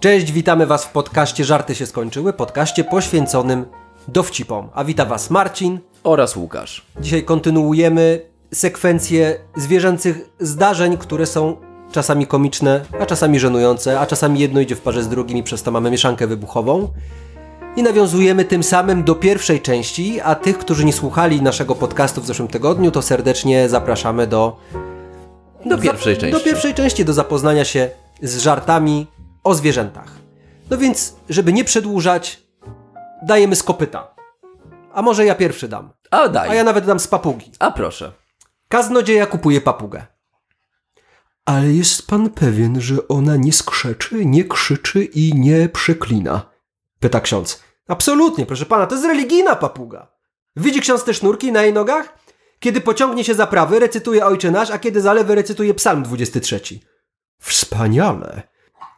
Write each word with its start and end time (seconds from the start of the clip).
Cześć, 0.00 0.32
witamy 0.32 0.66
Was 0.66 0.84
w 0.84 0.90
podcaście 0.90 1.44
Żarty 1.44 1.74
się 1.74 1.86
skończyły, 1.86 2.32
podcaście 2.32 2.84
poświęconym 2.84 3.64
dowcipom. 4.08 4.68
A 4.74 4.84
wita 4.84 5.04
Was 5.04 5.30
Marcin 5.30 5.78
oraz 6.04 6.36
Łukasz. 6.36 6.86
Dzisiaj 7.00 7.24
kontynuujemy 7.24 8.20
sekwencję 8.52 9.40
zwierzęcych 9.56 10.30
zdarzeń, 10.38 10.96
które 10.96 11.26
są 11.26 11.56
czasami 11.92 12.26
komiczne, 12.26 12.80
a 13.00 13.06
czasami 13.06 13.40
żenujące, 13.40 14.00
a 14.00 14.06
czasami 14.06 14.40
jedno 14.40 14.60
idzie 14.60 14.76
w 14.76 14.80
parze 14.80 15.02
z 15.02 15.08
drugim 15.08 15.38
i 15.38 15.42
przez 15.42 15.62
to 15.62 15.70
mamy 15.70 15.90
mieszankę 15.90 16.26
wybuchową. 16.26 16.88
I 17.76 17.82
nawiązujemy 17.82 18.44
tym 18.44 18.62
samym 18.62 19.04
do 19.04 19.14
pierwszej 19.14 19.60
części, 19.60 20.20
a 20.20 20.34
tych, 20.34 20.58
którzy 20.58 20.84
nie 20.84 20.92
słuchali 20.92 21.42
naszego 21.42 21.74
podcastu 21.74 22.20
w 22.20 22.26
zeszłym 22.26 22.48
tygodniu, 22.48 22.90
to 22.90 23.02
serdecznie 23.02 23.68
zapraszamy 23.68 24.26
do 24.26 24.56
do 25.66 25.78
pierwszej 25.78 26.16
części. 26.16 26.38
Do 26.38 26.44
pierwszej 26.44 26.74
części, 26.74 27.04
do 27.04 27.12
zapoznania 27.12 27.64
się 27.64 27.90
z 28.22 28.38
żartami 28.38 29.06
o 29.44 29.54
zwierzętach. 29.54 30.12
No 30.70 30.78
więc, 30.78 31.16
żeby 31.28 31.52
nie 31.52 31.64
przedłużać, 31.64 32.42
dajemy 33.22 33.56
z 33.56 33.62
kopyta. 33.62 34.14
A 34.92 35.02
może 35.02 35.24
ja 35.24 35.34
pierwszy 35.34 35.68
dam. 35.68 35.92
A 36.10 36.28
daj. 36.28 36.50
A 36.50 36.54
ja 36.54 36.64
nawet 36.64 36.86
dam 36.86 37.00
z 37.00 37.08
papugi. 37.08 37.52
A 37.58 37.70
proszę. 37.70 38.12
Kaznodzieja 38.68 39.26
kupuje 39.26 39.60
papugę. 39.60 40.06
Ale 41.44 41.72
jest 41.72 42.06
pan 42.06 42.30
pewien, 42.30 42.80
że 42.80 43.08
ona 43.08 43.36
nie 43.36 43.52
skrzeczy, 43.52 44.26
nie 44.26 44.44
krzyczy 44.44 45.04
i 45.04 45.34
nie 45.34 45.68
przeklina? 45.68 46.50
Pyta 47.00 47.20
ksiądz. 47.20 47.62
Absolutnie, 47.88 48.46
proszę 48.46 48.66
pana, 48.66 48.86
to 48.86 48.94
jest 48.94 49.06
religijna 49.06 49.56
papuga. 49.56 50.12
Widzi 50.56 50.80
ksiądz 50.80 51.04
te 51.04 51.14
sznurki 51.14 51.52
na 51.52 51.62
jej 51.62 51.72
nogach? 51.72 52.18
Kiedy 52.58 52.80
pociągnie 52.80 53.24
się 53.24 53.34
za 53.34 53.46
prawy, 53.46 53.78
recytuje 53.78 54.26
Ojcze 54.26 54.50
Nasz, 54.50 54.70
a 54.70 54.78
kiedy 54.78 55.00
za 55.00 55.12
lewy, 55.12 55.34
recytuje 55.34 55.74
Psalm 55.74 56.02
23. 56.02 56.60
Wspaniale. 57.40 58.42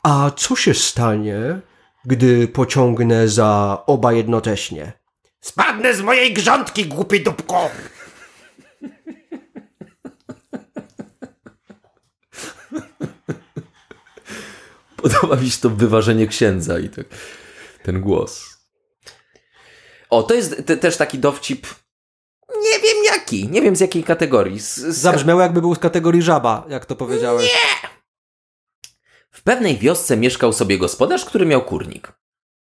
A 0.03 0.31
co 0.37 0.57
się 0.57 0.75
stanie, 0.75 1.61
gdy 2.05 2.49
pociągnę 2.49 3.29
za 3.29 3.83
oba 3.87 4.13
jednocześnie? 4.13 4.93
Spadnę 5.41 5.95
z 5.95 6.01
mojej 6.01 6.33
grządki, 6.33 6.87
głupi 6.87 7.21
dupko! 7.21 7.71
Podoba 15.03 15.37
mi 15.37 15.51
się 15.51 15.61
to 15.61 15.71
wyważenie 15.71 16.27
księdza 16.27 16.79
i 16.79 16.89
tak, 16.89 17.07
ten 17.83 18.01
głos. 18.01 18.59
O, 20.11 20.23
to 20.23 20.35
jest 20.35 20.67
te, 20.67 20.77
też 20.77 20.97
taki 20.97 21.19
dowcip. 21.19 21.67
Nie 22.63 22.79
wiem 22.79 23.05
jaki, 23.05 23.49
nie 23.49 23.63
wiem 23.63 23.77
z 23.77 23.81
jakiej 23.81 24.05
kategorii. 24.05 24.61
Z, 24.61 24.77
z... 24.77 24.97
Zabrzmiało 24.97 25.41
jakby 25.41 25.61
był 25.61 25.75
z 25.75 25.79
kategorii 25.79 26.23
żaba, 26.23 26.65
jak 26.69 26.87
to 26.87 26.97
powiedziałeś. 26.97 27.45
Nie! 27.45 27.92
W 29.33 29.43
pewnej 29.43 29.79
wiosce 29.79 30.17
mieszkał 30.17 30.53
sobie 30.53 30.79
gospodarz, 30.79 31.25
który 31.25 31.47
miał 31.47 31.65
kurnik. 31.65 32.13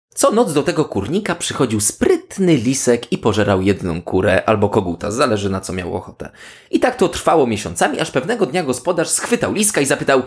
Co 0.08 0.30
noc 0.30 0.52
do 0.52 0.62
tego 0.62 0.84
kurnika 0.84 1.34
przychodził 1.34 1.80
sprytny 1.80 2.56
lisek 2.56 3.12
i 3.12 3.18
pożerał 3.18 3.62
jedną 3.62 4.02
kurę 4.02 4.44
albo 4.46 4.68
koguta, 4.68 5.10
zależy 5.10 5.50
na 5.50 5.60
co 5.60 5.72
miał 5.72 5.94
ochotę. 5.94 6.30
I 6.70 6.80
tak 6.80 6.96
to 6.96 7.08
trwało 7.08 7.46
miesiącami, 7.46 8.00
aż 8.00 8.10
pewnego 8.10 8.46
dnia 8.46 8.62
gospodarz 8.62 9.08
schwytał 9.08 9.52
liska 9.52 9.80
i 9.80 9.86
zapytał: 9.86 10.22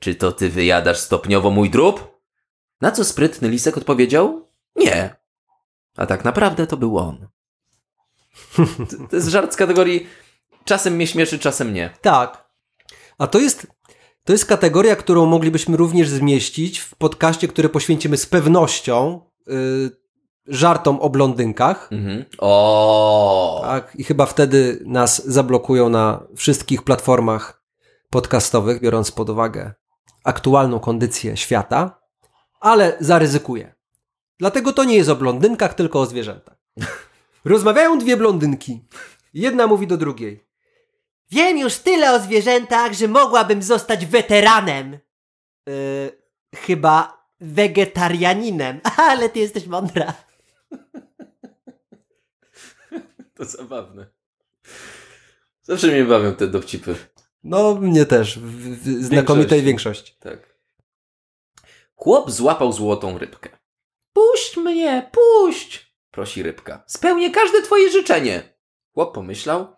Czy 0.00 0.14
to 0.14 0.32
ty 0.32 0.48
wyjadasz 0.48 0.98
stopniowo 0.98 1.50
mój 1.50 1.70
drób? 1.70 2.20
Na 2.80 2.90
co 2.90 3.04
sprytny 3.04 3.48
lisek 3.48 3.78
odpowiedział: 3.78 4.48
Nie. 4.76 5.16
A 5.96 6.06
tak 6.06 6.24
naprawdę 6.24 6.66
to 6.66 6.76
był 6.76 6.98
on. 6.98 7.28
To 9.10 9.16
jest 9.16 9.28
żart 9.28 9.52
z 9.52 9.56
kategorii 9.56 10.06
czasem 10.64 10.94
mnie 10.94 11.06
śmieszy, 11.06 11.38
czasem 11.38 11.74
nie. 11.74 11.90
Tak. 12.00 12.48
A 13.18 13.26
to 13.26 13.38
jest 13.38 13.66
to 14.28 14.32
jest 14.32 14.46
kategoria, 14.46 14.96
którą 14.96 15.26
moglibyśmy 15.26 15.76
również 15.76 16.08
zmieścić 16.08 16.78
w 16.78 16.94
podcaście, 16.94 17.48
który 17.48 17.68
poświęcimy 17.68 18.16
z 18.16 18.26
pewnością 18.26 19.20
yy, 19.46 19.90
żartom 20.46 21.00
o 21.00 21.10
blondynkach. 21.10 21.88
Mhm. 21.92 22.24
O. 22.38 23.60
Tak, 23.64 23.96
i 23.96 24.04
chyba 24.04 24.26
wtedy 24.26 24.82
nas 24.86 25.26
zablokują 25.26 25.88
na 25.88 26.22
wszystkich 26.36 26.82
platformach 26.82 27.62
podcastowych, 28.10 28.80
biorąc 28.80 29.10
pod 29.10 29.30
uwagę 29.30 29.74
aktualną 30.24 30.80
kondycję 30.80 31.36
świata, 31.36 32.00
ale 32.60 32.96
zaryzykuję. 33.00 33.74
Dlatego 34.38 34.72
to 34.72 34.84
nie 34.84 34.96
jest 34.96 35.10
o 35.10 35.16
blondynkach, 35.16 35.74
tylko 35.74 36.00
o 36.00 36.06
zwierzętach. 36.06 36.56
Rozmawiają 37.44 37.98
dwie 37.98 38.16
blondynki. 38.16 38.84
Jedna 39.34 39.66
mówi 39.66 39.86
do 39.86 39.96
drugiej. 39.96 40.47
Wiem 41.30 41.58
już 41.58 41.76
tyle 41.76 42.12
o 42.12 42.18
zwierzętach, 42.18 42.92
że 42.92 43.08
mogłabym 43.08 43.62
zostać 43.62 44.06
weteranem. 44.06 44.98
Yy, 45.66 46.22
chyba 46.56 47.26
wegetarianinem, 47.40 48.80
ale 48.96 49.28
ty 49.28 49.38
jesteś 49.38 49.66
mądra. 49.66 50.12
To 53.34 53.44
zabawne. 53.44 54.06
Zawsze 55.62 55.86
mnie 55.86 56.04
bawią 56.04 56.34
te 56.34 56.46
dowcipy. 56.46 56.96
No, 57.44 57.74
mnie 57.74 58.06
też. 58.06 58.38
W, 58.38 58.78
w 58.78 59.04
znakomitej 59.04 59.62
większości. 59.62 60.16
Tak. 60.20 60.58
Chłop 61.94 62.30
złapał 62.30 62.72
złotą 62.72 63.18
rybkę. 63.18 63.50
Puść 64.12 64.56
mnie, 64.56 65.10
puść! 65.12 65.94
Prosi 66.10 66.42
rybka. 66.42 66.84
Spełnię 66.86 67.30
każde 67.30 67.62
twoje 67.62 67.90
życzenie. 67.90 68.58
Chłop 68.94 69.14
pomyślał 69.14 69.76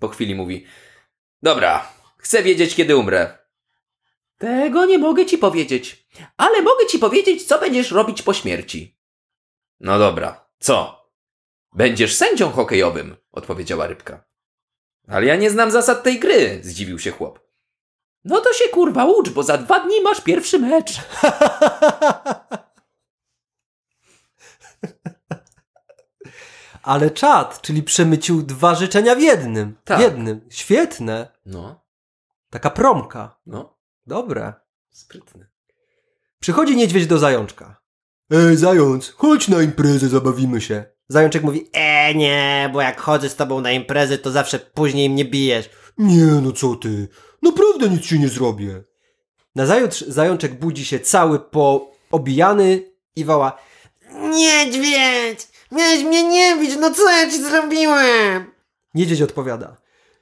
po 0.00 0.08
chwili 0.08 0.34
mówi: 0.34 0.66
Dobra, 1.42 1.92
chcę 2.16 2.42
wiedzieć, 2.42 2.74
kiedy 2.74 2.96
umrę. 2.96 3.38
Tego 4.38 4.86
nie 4.86 4.98
mogę 4.98 5.26
ci 5.26 5.38
powiedzieć, 5.38 6.06
ale 6.36 6.62
mogę 6.62 6.86
ci 6.86 6.98
powiedzieć, 6.98 7.46
co 7.46 7.58
będziesz 7.58 7.90
robić 7.90 8.22
po 8.22 8.34
śmierci. 8.34 8.96
No 9.80 9.98
dobra, 9.98 10.48
co? 10.58 11.06
Będziesz 11.72 12.16
sędzią 12.16 12.50
hokejowym, 12.50 13.16
odpowiedziała 13.32 13.86
rybka. 13.86 14.24
Ale 15.08 15.26
ja 15.26 15.36
nie 15.36 15.50
znam 15.50 15.70
zasad 15.70 16.02
tej 16.02 16.18
gry, 16.18 16.60
zdziwił 16.62 16.98
się 16.98 17.10
chłop. 17.10 17.40
No 18.24 18.40
to 18.40 18.52
się 18.52 18.68
kurwa 18.68 19.04
ucz, 19.04 19.30
bo 19.30 19.42
za 19.42 19.58
dwa 19.58 19.80
dni 19.80 20.00
masz 20.00 20.20
pierwszy 20.20 20.58
mecz. 20.58 20.92
Ale 26.82 27.10
czad, 27.10 27.62
czyli 27.62 27.82
przemycił 27.82 28.42
dwa 28.42 28.74
życzenia 28.74 29.14
w 29.14 29.20
jednym. 29.20 29.76
Tak. 29.84 29.98
W 29.98 30.02
jednym. 30.02 30.40
Świetne. 30.50 31.28
No. 31.46 31.80
Taka 32.50 32.70
promka. 32.70 33.36
No. 33.46 33.78
Dobre. 34.06 34.52
Sprytny. 34.90 35.46
Przychodzi 36.40 36.76
niedźwiedź 36.76 37.06
do 37.06 37.18
zajączka. 37.18 37.80
Ej, 38.30 38.56
zając, 38.56 39.10
chodź 39.10 39.48
na 39.48 39.62
imprezę, 39.62 40.08
zabawimy 40.08 40.60
się. 40.60 40.84
Zajączek 41.08 41.42
mówi, 41.42 41.70
e 41.72 42.14
nie, 42.14 42.70
bo 42.72 42.80
jak 42.80 43.00
chodzę 43.00 43.28
z 43.28 43.36
tobą 43.36 43.60
na 43.60 43.72
imprezę, 43.72 44.18
to 44.18 44.30
zawsze 44.30 44.58
później 44.58 45.10
mnie 45.10 45.24
bijesz. 45.24 45.70
Nie, 45.98 46.26
no 46.26 46.52
co 46.52 46.74
ty, 46.74 47.08
naprawdę 47.42 47.88
nic 47.88 48.02
ci 48.02 48.20
nie 48.20 48.28
zrobię. 48.28 48.82
Nazajutrz 49.54 50.00
zajączek 50.00 50.58
budzi 50.58 50.84
się 50.84 51.00
cały 51.00 51.38
poobijany 51.40 52.92
i 53.16 53.24
woła, 53.24 53.58
niedźwiedź, 54.30 55.48
Miałeś 55.72 56.04
mnie 56.04 56.28
nie 56.28 56.56
bić, 56.60 56.76
no 56.80 56.90
co 56.90 57.10
ja 57.10 57.30
ci 57.30 57.42
zrobiłem? 57.42 58.44
Niedźwiedź 58.94 59.22
odpowiada. 59.22 59.76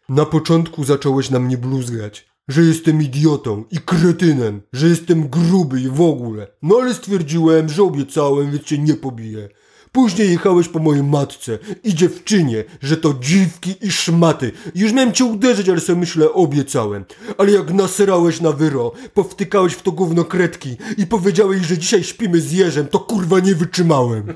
Na 0.08 0.26
początku 0.26 0.84
zacząłeś 0.84 1.30
na 1.30 1.38
mnie 1.38 1.58
bluzgać, 1.58 2.28
że 2.48 2.62
jestem 2.62 3.02
idiotą 3.02 3.64
i 3.70 3.78
kretynem, 3.78 4.62
że 4.72 4.86
jestem 4.86 5.28
gruby 5.28 5.80
i 5.80 5.88
w 5.88 6.00
ogóle. 6.00 6.46
No 6.62 6.76
ale 6.82 6.94
stwierdziłem, 6.94 7.68
że 7.68 7.82
obiecałem, 7.82 8.50
więc 8.50 8.64
cię 8.64 8.78
nie 8.78 8.94
pobiję. 8.94 9.48
Później 9.98 10.30
jechałeś 10.30 10.68
po 10.68 10.78
mojej 10.78 11.02
matce 11.02 11.58
i 11.84 11.94
dziewczynie, 11.94 12.64
że 12.82 12.96
to 12.96 13.14
dziwki 13.20 13.74
i 13.80 13.90
szmaty. 13.90 14.52
Już 14.74 14.92
miałem 14.92 15.12
cię 15.12 15.24
uderzyć, 15.24 15.68
ale 15.68 15.80
sobie 15.80 15.98
myślę, 15.98 16.32
obiecałem. 16.32 17.04
Ale 17.38 17.52
jak 17.52 17.70
naserałeś 17.70 18.40
na 18.40 18.52
wyro, 18.52 18.92
powtykałeś 19.14 19.72
w 19.72 19.82
to 19.82 19.92
gówno 19.92 20.24
kredki 20.24 20.76
i 20.96 21.06
powiedziałeś, 21.06 21.66
że 21.66 21.78
dzisiaj 21.78 22.04
śpimy 22.04 22.40
z 22.40 22.52
jeżem, 22.52 22.86
to 22.86 22.98
kurwa 22.98 23.40
nie 23.40 23.54
wytrzymałem. 23.54 24.34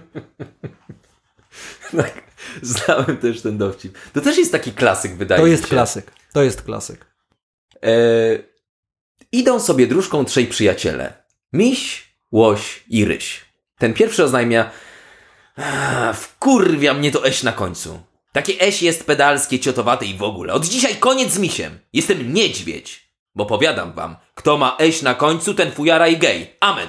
tak, 1.96 2.22
znałem 2.62 3.16
też 3.16 3.42
ten 3.42 3.58
dowcip. 3.58 3.98
To 4.12 4.20
też 4.20 4.38
jest 4.38 4.52
taki 4.52 4.72
klasyk, 4.72 5.14
wydaje 5.14 5.40
to 5.40 5.46
mi 5.46 5.50
się. 5.50 5.56
To 5.56 5.60
jest 5.60 5.70
klasyk. 5.70 6.12
To 6.32 6.42
jest 6.42 6.62
klasyk. 6.62 7.06
E, 7.82 7.92
idą 9.32 9.60
sobie 9.60 9.86
dróżką 9.86 10.24
trzej 10.24 10.46
przyjaciele. 10.46 11.22
Miś, 11.52 12.08
łoś 12.32 12.84
i 12.88 13.04
ryś. 13.04 13.44
Ten 13.78 13.94
pierwszy 13.94 14.24
oznajmia 14.24 14.70
wkurwia 16.14 16.94
mnie 16.94 17.10
to 17.10 17.26
eś 17.26 17.42
na 17.42 17.52
końcu. 17.52 18.00
Takie 18.32 18.60
eś 18.60 18.82
jest 18.82 19.04
pedalskie, 19.04 19.58
ciotowate 19.58 20.06
i 20.06 20.14
w 20.14 20.22
ogóle. 20.22 20.52
Od 20.52 20.66
dzisiaj 20.66 20.96
koniec 20.96 21.32
z 21.32 21.38
misiem. 21.38 21.78
Jestem 21.92 22.34
niedźwiedź. 22.34 23.12
Bo 23.34 23.46
powiadam 23.46 23.92
wam, 23.92 24.16
kto 24.34 24.58
ma 24.58 24.76
eś 24.78 25.02
na 25.02 25.14
końcu, 25.14 25.54
ten 25.54 25.72
fujara 25.72 26.08
i 26.08 26.16
gej. 26.16 26.56
Amen. 26.60 26.88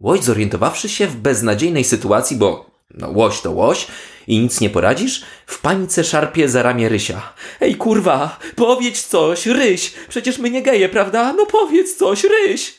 Łoś 0.00 0.20
zorientowawszy 0.20 0.88
się 0.88 1.06
w 1.06 1.16
beznadziejnej 1.16 1.84
sytuacji, 1.84 2.36
bo 2.36 2.70
no 2.90 3.10
łoś 3.10 3.40
to 3.40 3.50
łoś 3.50 3.86
i 4.26 4.38
nic 4.38 4.60
nie 4.60 4.70
poradzisz, 4.70 5.24
w 5.46 5.60
panice 5.60 6.04
szarpie 6.04 6.48
za 6.48 6.62
ramię 6.62 6.88
Rysia. 6.88 7.32
Ej 7.60 7.76
kurwa, 7.76 8.38
powiedz 8.56 9.06
coś, 9.06 9.46
Ryś, 9.46 9.92
przecież 10.08 10.38
my 10.38 10.50
nie 10.50 10.62
geje, 10.62 10.88
prawda? 10.88 11.32
No 11.32 11.46
powiedz 11.46 11.96
coś, 11.96 12.24
Ryś. 12.24 12.74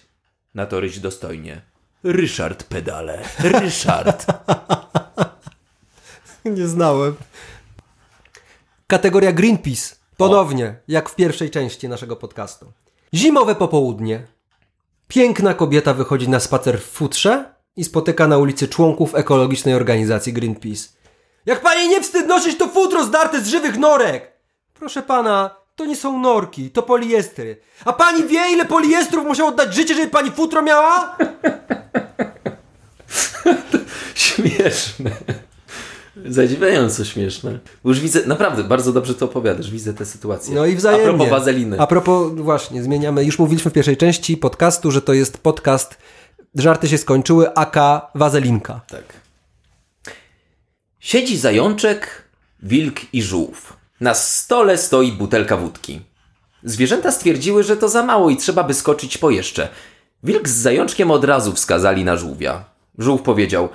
Na 0.54 0.66
to 0.66 0.80
Ryś 0.80 1.00
dostojnie. 1.00 1.62
Ryszard 2.04 2.64
pedale. 2.64 3.20
Ryszard. 3.40 4.26
Nie 6.46 6.68
znałem. 6.68 7.16
Kategoria 8.88 9.32
Greenpeace. 9.32 9.96
Ponownie, 10.18 10.76
jak 10.88 11.10
w 11.10 11.16
pierwszej 11.16 11.50
części 11.50 11.90
naszego 11.90 12.16
podcastu. 12.16 12.72
Zimowe 13.14 13.56
popołudnie. 13.56 14.28
Piękna 15.08 15.54
kobieta 15.54 15.94
wychodzi 15.94 16.30
na 16.30 16.40
spacer 16.40 16.82
w 16.82 16.86
futrze 16.86 17.54
i 17.76 17.84
spotyka 17.84 18.28
na 18.28 18.38
ulicy 18.38 18.68
członków 18.68 19.16
ekologicznej 19.16 19.76
organizacji 19.76 20.34
Greenpeace. 20.34 20.90
Jak 21.46 21.62
pani 21.62 21.90
nie 21.90 22.02
wstyd 22.02 22.28
nosić 22.28 22.58
to 22.58 22.68
futro 22.68 23.04
zdarte 23.06 23.42
z 23.42 23.48
żywych 23.48 23.78
norek! 23.78 24.32
Proszę 24.74 25.02
pana, 25.02 25.56
to 25.78 25.86
nie 25.86 25.96
są 25.96 26.20
norki, 26.20 26.72
to 26.72 26.84
poliestry. 26.84 27.58
A 27.86 27.94
pani 27.94 28.24
wie, 28.24 28.40
ile 28.54 28.66
poliestrów 28.66 29.26
musiał 29.26 29.48
oddać 29.48 29.76
życie, 29.76 29.96
żeby 29.96 30.08
pani 30.08 30.32
futro 30.32 30.62
miała? 30.62 31.18
Śmieszne. 34.16 35.12
Zadziwiająco 36.26 37.06
śmieszne. 37.06 37.60
Już 37.86 38.00
widzę, 38.00 38.26
naprawdę, 38.26 38.64
bardzo 38.64 38.94
dobrze 38.94 39.16
to 39.16 39.26
opowiadasz. 39.26 39.72
Widzę 39.72 39.94
tę 39.94 40.06
sytuację. 40.06 40.56
No 40.56 40.66
i 40.66 40.76
wzajemnie. 40.76 41.06
A 41.06 41.10
propos 41.10 41.30
wazeliny. 41.30 41.80
A 41.80 41.88
propos, 41.88 42.34
właśnie, 42.34 42.84
zmieniamy. 42.84 43.26
Już 43.26 43.40
mówiliśmy 43.40 43.72
w 43.72 43.74
pierwszej 43.74 43.98
części 43.98 44.38
podcastu, 44.38 44.92
że 44.92 45.02
to 45.02 45.14
jest 45.14 45.38
podcast 45.38 45.98
Żarty 46.56 46.88
się 46.88 46.98
skończyły, 46.98 47.54
aka 47.54 48.12
Wazelinka. 48.16 48.82
Tak. 48.88 49.04
Siedzi 51.00 51.38
zajączek, 51.38 52.24
wilk 52.64 53.14
i 53.14 53.22
żółw. 53.22 53.77
Na 54.02 54.14
stole 54.14 54.78
stoi 54.78 55.12
butelka 55.12 55.58
wódki. 55.58 56.02
Zwierzęta 56.64 57.12
stwierdziły, 57.12 57.64
że 57.64 57.78
to 57.78 57.90
za 57.90 58.04
mało 58.04 58.30
i 58.30 58.38
trzeba 58.38 58.64
by 58.64 58.74
skoczyć 58.74 59.18
po 59.18 59.30
jeszcze. 59.30 59.70
Wilk 60.24 60.50
z 60.50 60.56
zajączkiem 60.56 61.12
od 61.12 61.24
razu 61.24 61.54
wskazali 61.54 62.04
na 62.04 62.18
żółwia. 62.18 62.66
Żółw 62.98 63.22
powiedział: 63.22 63.70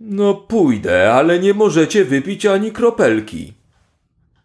No 0.00 0.34
pójdę, 0.34 1.12
ale 1.12 1.38
nie 1.38 1.54
możecie 1.54 2.04
wypić 2.04 2.46
ani 2.46 2.72
kropelki. 2.72 3.52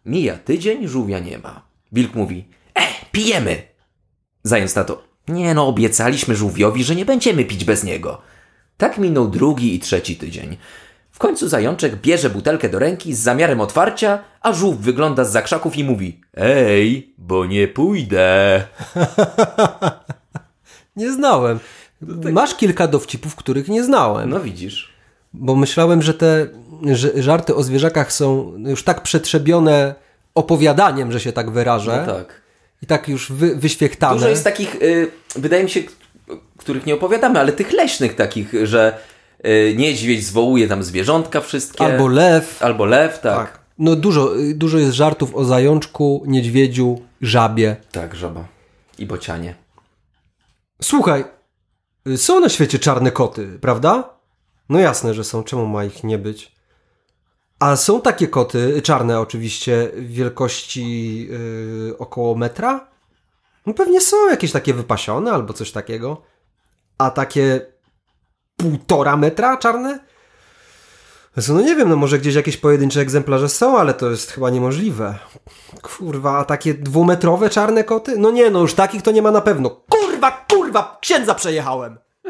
Mija 0.06 0.38
tydzień, 0.38 0.88
żółwia 0.88 1.18
nie 1.18 1.38
ma. 1.38 1.62
Wilk 1.92 2.14
mówi: 2.14 2.44
E, 2.74 2.86
pijemy! 3.12 3.62
Zając 4.42 4.74
na 4.74 4.84
to: 4.84 5.02
Nie 5.28 5.54
no, 5.54 5.66
obiecaliśmy 5.66 6.36
żółwiowi, 6.36 6.84
że 6.84 6.94
nie 6.94 7.04
będziemy 7.04 7.44
pić 7.44 7.64
bez 7.64 7.84
niego. 7.84 8.20
Tak 8.76 8.98
minął 8.98 9.28
drugi 9.28 9.74
i 9.74 9.80
trzeci 9.80 10.16
tydzień. 10.16 10.56
W 11.18 11.20
końcu 11.20 11.48
zajączek 11.48 11.96
bierze 11.96 12.30
butelkę 12.30 12.68
do 12.68 12.78
ręki 12.78 13.14
z 13.14 13.18
zamiarem 13.18 13.60
otwarcia, 13.60 14.18
a 14.40 14.52
żółw 14.52 14.78
wygląda 14.78 15.24
z 15.24 15.44
krzaków 15.44 15.76
i 15.76 15.84
mówi: 15.84 16.20
Ej, 16.36 17.14
bo 17.18 17.46
nie 17.46 17.68
pójdę. 17.68 18.62
Nie 20.96 21.12
znałem. 21.12 21.58
Masz 22.32 22.54
kilka 22.54 22.88
dowcipów, 22.88 23.36
których 23.36 23.68
nie 23.68 23.84
znałem. 23.84 24.30
No 24.30 24.40
widzisz. 24.40 24.92
Bo 25.32 25.56
myślałem, 25.56 26.02
że 26.02 26.14
te 26.14 26.46
żarty 27.14 27.54
o 27.54 27.62
zwierzakach 27.62 28.12
są 28.12 28.52
już 28.66 28.84
tak 28.84 29.02
przetrzebione 29.02 29.94
opowiadaniem, 30.34 31.12
że 31.12 31.20
się 31.20 31.32
tak 31.32 31.50
wyrażę. 31.50 32.04
No 32.06 32.12
tak. 32.14 32.40
I 32.82 32.86
tak 32.86 33.08
już 33.08 33.32
wy, 33.32 33.56
wyświechtane. 33.56 34.14
Dużo 34.14 34.28
jest 34.28 34.44
takich, 34.44 34.74
y, 34.74 35.10
wydaje 35.36 35.64
mi 35.64 35.70
się, 35.70 35.80
których 36.56 36.86
nie 36.86 36.94
opowiadamy, 36.94 37.40
ale 37.40 37.52
tych 37.52 37.72
leśnych 37.72 38.14
takich, 38.14 38.52
że 38.62 38.98
niedźwiedź 39.76 40.24
zwołuje 40.24 40.68
tam 40.68 40.82
zwierzątka 40.82 41.40
wszystkie. 41.40 41.84
Albo 41.84 42.08
lew. 42.08 42.62
Albo 42.62 42.84
lew, 42.84 43.20
tak. 43.20 43.36
Tak. 43.36 43.60
No 43.78 43.96
dużo, 43.96 44.32
dużo 44.54 44.78
jest 44.78 44.92
żartów 44.92 45.34
o 45.34 45.44
zajączku, 45.44 46.24
niedźwiedziu, 46.26 47.02
żabie. 47.20 47.76
Tak, 47.92 48.14
żaba. 48.14 48.44
I 48.98 49.06
bocianie. 49.06 49.54
Słuchaj, 50.82 51.24
są 52.16 52.40
na 52.40 52.48
świecie 52.48 52.78
czarne 52.78 53.10
koty, 53.10 53.58
prawda? 53.60 54.18
No 54.68 54.78
jasne, 54.78 55.14
że 55.14 55.24
są. 55.24 55.44
Czemu 55.44 55.66
ma 55.66 55.84
ich 55.84 56.04
nie 56.04 56.18
być? 56.18 56.52
A 57.58 57.76
są 57.76 58.00
takie 58.00 58.28
koty, 58.28 58.82
czarne 58.82 59.20
oczywiście, 59.20 59.90
wielkości 59.96 61.18
yy, 61.28 61.98
około 61.98 62.34
metra? 62.34 62.88
No 63.66 63.74
pewnie 63.74 64.00
są 64.00 64.16
jakieś 64.30 64.52
takie 64.52 64.74
wypasione 64.74 65.32
albo 65.32 65.52
coś 65.52 65.72
takiego. 65.72 66.22
A 66.98 67.10
takie 67.10 67.66
półtora 68.58 69.16
metra 69.16 69.56
czarne? 69.56 69.98
Jezu, 71.36 71.54
No 71.54 71.60
nie 71.60 71.76
wiem, 71.76 71.88
no 71.88 71.96
może 71.96 72.18
gdzieś 72.18 72.34
jakieś 72.34 72.56
pojedyncze 72.56 73.00
egzemplarze 73.00 73.48
są, 73.48 73.78
ale 73.78 73.94
to 73.94 74.10
jest 74.10 74.30
chyba 74.30 74.50
niemożliwe. 74.50 75.18
Kurwa, 75.82 76.38
a 76.38 76.44
takie 76.44 76.74
dwumetrowe 76.74 77.50
czarne 77.50 77.84
koty? 77.84 78.18
No 78.18 78.30
nie, 78.30 78.50
no 78.50 78.60
już 78.60 78.74
takich 78.74 79.02
to 79.02 79.10
nie 79.10 79.22
ma 79.22 79.30
na 79.30 79.40
pewno. 79.40 79.70
Kurwa, 79.70 80.46
kurwa, 80.50 80.98
księdza 81.00 81.34
przejechałem! 81.34 81.98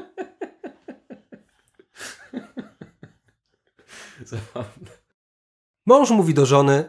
Mąż 5.87 6.11
mówi 6.11 6.35
do 6.35 6.47
żony, 6.47 6.89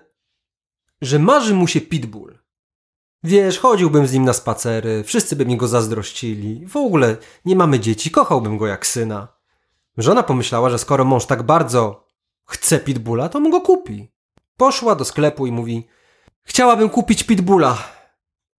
że 1.02 1.20
marzy 1.20 1.54
mu 1.54 1.68
się 1.68 1.82
pitbull. 1.82 2.39
Wiesz, 3.24 3.60
chodziłbym 3.60 4.07
z 4.07 4.13
nim 4.13 4.25
na 4.25 4.33
spacery, 4.33 5.04
wszyscy 5.04 5.36
by 5.36 5.45
mi 5.45 5.57
go 5.57 5.68
zazdrościli. 5.68 6.66
W 6.68 6.77
ogóle 6.77 7.18
nie 7.45 7.56
mamy 7.56 7.80
dzieci, 7.80 8.12
kochałbym 8.12 8.57
go 8.57 8.68
jak 8.68 8.88
syna. 8.88 9.27
Żona 9.98 10.24
pomyślała, 10.24 10.69
że 10.69 10.77
skoro 10.77 11.06
mąż 11.06 11.25
tak 11.25 11.44
bardzo 11.44 12.07
chce 12.45 12.80
pitbulla, 12.80 13.30
to 13.30 13.39
mu 13.39 13.50
go 13.50 13.62
kupi. 13.62 14.12
Poszła 14.57 14.95
do 14.95 15.06
sklepu 15.06 15.48
i 15.48 15.51
mówi: 15.51 15.88
Chciałabym 16.44 16.89
kupić 16.89 17.24
pitbulla. 17.24 17.77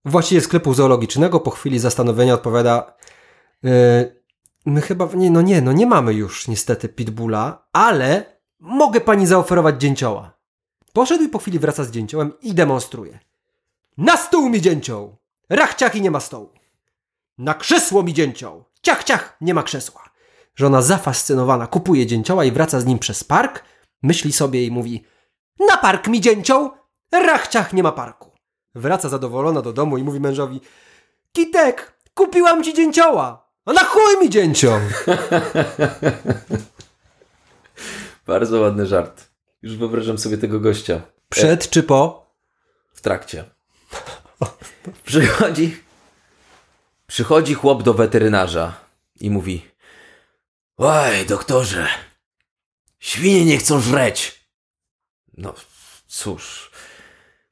Właściciel 0.05 0.43
sklepu 0.43 0.75
zoologicznego 0.75 1.41
po 1.41 1.51
chwili 1.51 1.79
zastanowienia 1.79 2.35
odpowiada: 2.35 2.95
"Yy, 3.63 4.21
My 4.67 4.81
chyba. 4.81 5.09
Nie, 5.15 5.31
no 5.31 5.43
nie, 5.43 5.61
no 5.61 5.73
nie 5.73 5.87
mamy 5.87 6.15
już 6.15 6.49
niestety 6.49 6.89
pitbulla, 6.89 7.67
ale 7.73 8.41
mogę 8.59 9.01
pani 9.01 9.27
zaoferować 9.27 9.81
dzięcioła. 9.81 10.33
Poszedł 10.93 11.25
i 11.25 11.29
po 11.29 11.39
chwili 11.39 11.59
wraca 11.59 11.85
z 11.85 11.91
dzięciołem 11.91 12.33
i 12.43 12.55
demonstruje. 12.55 13.19
Na 13.99 14.17
stół 14.17 14.49
mi 14.49 14.61
dzięcioł! 14.61 15.17
Rach, 15.51 15.75
ciach 15.75 15.95
i 15.95 16.01
nie 16.01 16.11
ma 16.11 16.21
stołu. 16.21 16.51
Na 17.39 17.55
krzesło 17.55 18.03
mi 18.03 18.15
dzięcioł! 18.15 18.65
Ciach, 18.83 19.05
ciach, 19.05 19.37
nie 19.41 19.55
ma 19.55 19.63
krzesła. 19.63 20.11
Żona 20.55 20.83
zafascynowana 20.83 21.67
kupuje 21.67 22.07
dzięcioła 22.07 22.45
i 22.45 22.53
wraca 22.53 22.81
z 22.81 22.87
nim 22.87 22.99
przez 22.99 23.25
park, 23.25 23.65
myśli 24.03 24.33
sobie 24.33 24.65
i 24.65 24.71
mówi 24.71 25.05
Na 25.69 25.77
park 25.77 26.09
mi 26.09 26.21
dzięcioł! 26.21 26.71
Rach, 27.13 27.49
ciach, 27.49 27.73
nie 27.73 27.83
ma 27.83 27.93
parku. 27.93 28.31
Wraca 28.75 29.09
zadowolona 29.09 29.63
do 29.63 29.73
domu 29.73 29.99
i 29.99 30.05
mówi 30.05 30.21
mężowi 30.21 30.61
Kitek, 31.33 31.99
kupiłam 32.15 32.65
ci 32.65 32.75
dzięcioła! 32.75 33.51
A 33.65 33.73
na 33.73 33.85
chuj 33.85 34.21
mi 34.21 34.31
dzięcioł! 34.31 34.81
Bardzo 38.27 38.61
ładny 38.61 38.87
żart. 38.87 39.31
Już 39.63 39.77
wyobrażam 39.77 40.19
sobie 40.19 40.39
tego 40.39 40.61
gościa. 40.61 41.01
Przed 41.29 41.71
czy 41.71 41.83
po? 41.83 42.31
W 42.95 43.01
trakcie. 43.01 43.45
Przychodzi. 45.05 45.77
Przychodzi 47.07 47.55
chłop 47.55 47.83
do 47.83 47.95
weterynarza 47.95 48.75
i 49.21 49.31
mówi: 49.31 49.67
Oj, 50.77 51.27
doktorze, 51.29 51.89
świnie 52.99 53.45
nie 53.45 53.59
chcą 53.59 53.81
żreć. 53.81 54.45
No 55.37 55.55
cóż. 56.07 56.71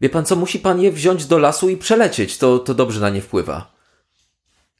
Wie 0.00 0.08
pan 0.08 0.24
co, 0.24 0.36
musi 0.36 0.58
pan 0.58 0.80
je 0.80 0.92
wziąć 0.92 1.26
do 1.26 1.38
lasu 1.38 1.68
i 1.68 1.76
przelecieć. 1.76 2.38
To, 2.38 2.58
to 2.58 2.74
dobrze 2.74 3.00
na 3.00 3.10
nie 3.10 3.20
wpływa. 3.20 3.72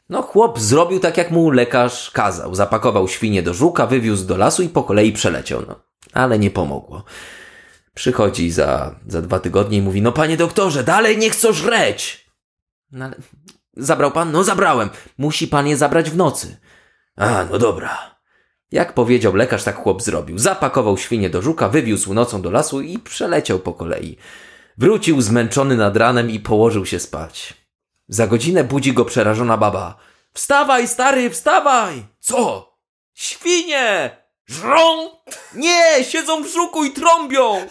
No, 0.09 0.23
chłop 0.23 0.61
zrobił 0.61 1.01
tak, 1.01 1.17
jak 1.17 1.31
mu 1.31 1.51
lekarz 1.51 2.11
kazał. 2.11 2.55
Zapakował 2.55 3.09
świnie 3.09 3.43
do 3.43 3.55
żuka, 3.55 3.87
wywiózł 3.87 4.27
do 4.27 4.37
lasu 4.37 4.63
i 4.63 4.69
po 4.69 4.83
kolei 4.83 5.13
przeleciał. 5.13 5.63
No, 5.69 5.81
ale 6.13 6.39
nie 6.39 6.51
pomogło. 6.51 7.05
Przychodzi 7.99 8.51
za, 8.51 8.95
za 9.07 9.23
dwa 9.23 9.41
tygodnie 9.41 9.79
i 9.79 9.83
mówi: 9.83 10.03
No, 10.03 10.13
panie 10.13 10.37
doktorze, 10.37 10.85
dalej 10.85 11.19
nie 11.19 11.31
chcą 11.31 11.53
żreć. 11.53 12.31
No, 12.93 13.05
ale 13.05 13.17
zabrał 13.77 14.13
pan? 14.13 14.33
No, 14.33 14.45
zabrałem. 14.45 14.91
Musi 15.19 15.49
pan 15.49 15.67
je 15.67 15.77
zabrać 15.77 16.11
w 16.11 16.17
nocy. 16.17 16.57
A, 17.17 17.45
no 17.51 17.59
dobra. 17.59 18.17
Jak 18.71 18.93
powiedział 18.93 19.35
lekarz, 19.35 19.65
tak 19.65 19.77
chłop 19.77 20.03
zrobił. 20.03 20.39
Zapakował 20.39 20.99
świnie 20.99 21.31
do 21.31 21.43
żuka, 21.43 21.69
wywiózł 21.69 22.15
nocą 22.15 22.43
do 22.43 22.51
lasu 22.51 22.81
i 22.81 22.99
przeleciał 22.99 23.59
po 23.59 23.73
kolei. 23.73 24.17
Wrócił 24.77 25.21
zmęczony 25.21 25.77
nad 25.77 25.97
ranem 25.97 26.31
i 26.31 26.41
położył 26.41 26.87
się 26.87 26.99
spać. 26.99 27.55
Za 28.09 28.27
godzinę 28.27 28.65
budzi 28.65 28.93
go 28.93 29.05
przerażona 29.05 29.57
baba. 29.57 29.97
Wstawaj, 30.33 30.89
stary, 30.89 31.31
wstawaj! 31.31 32.07
Co? 32.21 32.73
Świnie! 33.15 34.17
Żrą? 34.49 35.11
Nie, 35.55 36.05
siedzą 36.05 36.43
w 36.43 36.47
żuku 36.47 36.85
i 36.85 36.91
trąbią! 36.93 37.57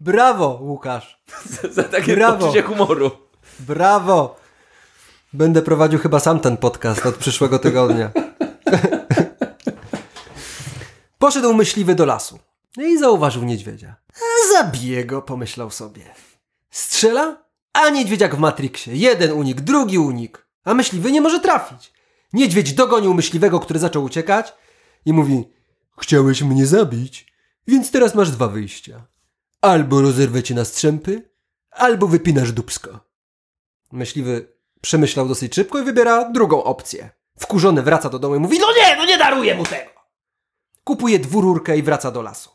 Brawo, 0.00 0.58
Łukasz! 0.62 1.22
Za 1.70 1.82
takie 1.82 2.14
Brawo. 2.14 2.38
poczucie 2.38 2.62
humoru. 2.62 3.10
Brawo! 3.60 4.36
Będę 5.32 5.62
prowadził 5.62 5.98
chyba 5.98 6.20
sam 6.20 6.40
ten 6.40 6.56
podcast 6.56 7.06
od 7.06 7.16
przyszłego 7.16 7.58
tygodnia. 7.58 8.10
Poszedł 11.18 11.54
myśliwy 11.54 11.94
do 11.94 12.06
lasu 12.06 12.38
i 12.78 12.98
zauważył 12.98 13.44
niedźwiedzia. 13.44 13.96
Zabiję 14.52 15.04
go, 15.04 15.22
pomyślał 15.22 15.70
sobie. 15.70 16.02
Strzela, 16.70 17.36
a 17.72 17.88
niedźwiedziak 17.90 18.34
w 18.36 18.38
Matrixie. 18.38 18.96
Jeden 18.96 19.32
unik, 19.32 19.60
drugi 19.60 19.98
unik. 19.98 20.46
a 20.64 20.74
myśliwy 20.74 21.12
nie 21.12 21.20
może 21.20 21.40
trafić. 21.40 21.93
Niedźwiedź 22.34 22.72
dogonił 22.72 23.14
myśliwego, 23.14 23.60
który 23.60 23.78
zaczął 23.78 24.04
uciekać 24.04 24.54
i 25.06 25.12
mówi: 25.12 25.44
Chciałeś 25.98 26.42
mnie 26.42 26.66
zabić, 26.66 27.32
więc 27.66 27.90
teraz 27.90 28.14
masz 28.14 28.30
dwa 28.30 28.48
wyjścia. 28.48 29.06
Albo 29.60 30.02
rozerwę 30.02 30.42
cię 30.42 30.54
na 30.54 30.64
strzępy, 30.64 31.30
albo 31.70 32.06
wypinasz 32.06 32.52
dubsko. 32.52 33.00
Myśliwy 33.92 34.48
przemyślał 34.80 35.28
dosyć 35.28 35.54
szybko 35.54 35.78
i 35.78 35.84
wybiera 35.84 36.30
drugą 36.30 36.64
opcję. 36.64 37.10
Wkurzony 37.38 37.82
wraca 37.82 38.10
do 38.10 38.18
domu 38.18 38.34
i 38.34 38.38
mówi: 38.38 38.58
No 38.58 38.66
nie, 38.76 38.96
no 38.96 39.04
nie 39.04 39.18
daruję 39.18 39.54
mu 39.54 39.64
tego! 39.64 39.90
Kupuje 40.84 41.18
dwururkę 41.18 41.78
i 41.78 41.82
wraca 41.82 42.10
do 42.10 42.22
lasu. 42.22 42.50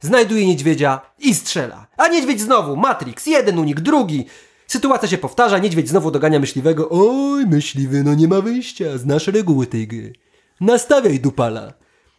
Znajduje 0.00 0.46
niedźwiedzia 0.46 1.00
i 1.18 1.34
strzela. 1.34 1.86
A 1.96 2.08
niedźwiedź 2.08 2.40
znowu, 2.40 2.76
Matrix, 2.76 3.26
jeden 3.26 3.58
unik, 3.58 3.80
drugi. 3.80 4.26
Sytuacja 4.70 5.08
się 5.08 5.18
powtarza, 5.18 5.58
niedźwiedź 5.58 5.88
znowu 5.88 6.10
dogania 6.10 6.38
myśliwego. 6.38 6.88
Oj, 6.90 7.46
myśliwy, 7.46 8.04
no 8.04 8.14
nie 8.14 8.28
ma 8.28 8.40
wyjścia, 8.40 8.98
znasz 8.98 9.26
reguły 9.26 9.66
tej 9.66 9.88
gry. 9.88 10.12
Nastawiaj 10.60 11.20
dupala. 11.20 11.72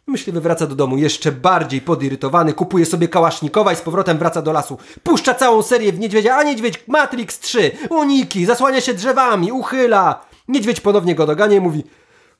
Myśliwy 0.06 0.40
wraca 0.40 0.66
do 0.66 0.74
domu 0.74 0.96
jeszcze 0.96 1.32
bardziej 1.32 1.80
podirytowany, 1.80 2.52
kupuje 2.52 2.86
sobie 2.86 3.08
kałasznikowa 3.08 3.72
i 3.72 3.76
z 3.76 3.80
powrotem 3.80 4.18
wraca 4.18 4.42
do 4.42 4.52
lasu. 4.52 4.78
Puszcza 5.02 5.34
całą 5.34 5.62
serię 5.62 5.92
w 5.92 5.98
niedźwiedzia, 5.98 6.36
a 6.36 6.42
niedźwiedź 6.42 6.84
Matrix 6.86 7.38
3, 7.38 7.70
uniki, 7.90 8.46
zasłania 8.46 8.80
się 8.80 8.94
drzewami, 8.94 9.52
uchyla. 9.52 10.26
Niedźwiedź 10.48 10.80
ponownie 10.80 11.14
go 11.14 11.26
dogania 11.26 11.56
i 11.56 11.60
mówi 11.60 11.84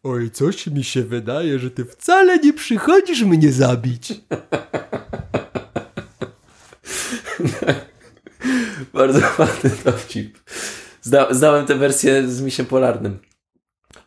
Oj, 0.03 0.31
coś 0.31 0.67
mi 0.67 0.85
się 0.85 1.03
wydaje, 1.03 1.59
że 1.59 1.71
ty 1.71 1.85
wcale 1.85 2.39
nie 2.39 2.53
przychodzisz 2.53 3.23
mnie 3.23 3.53
zabić. 3.53 4.13
Bardzo 8.95 9.21
ładny 9.39 9.71
dowcip. 9.85 10.39
Zda, 11.03 11.27
zdałem 11.31 11.67
tę 11.67 11.75
wersję 11.75 12.29
z 12.29 12.41
misiem 12.41 12.67
polarnym. 12.67 13.23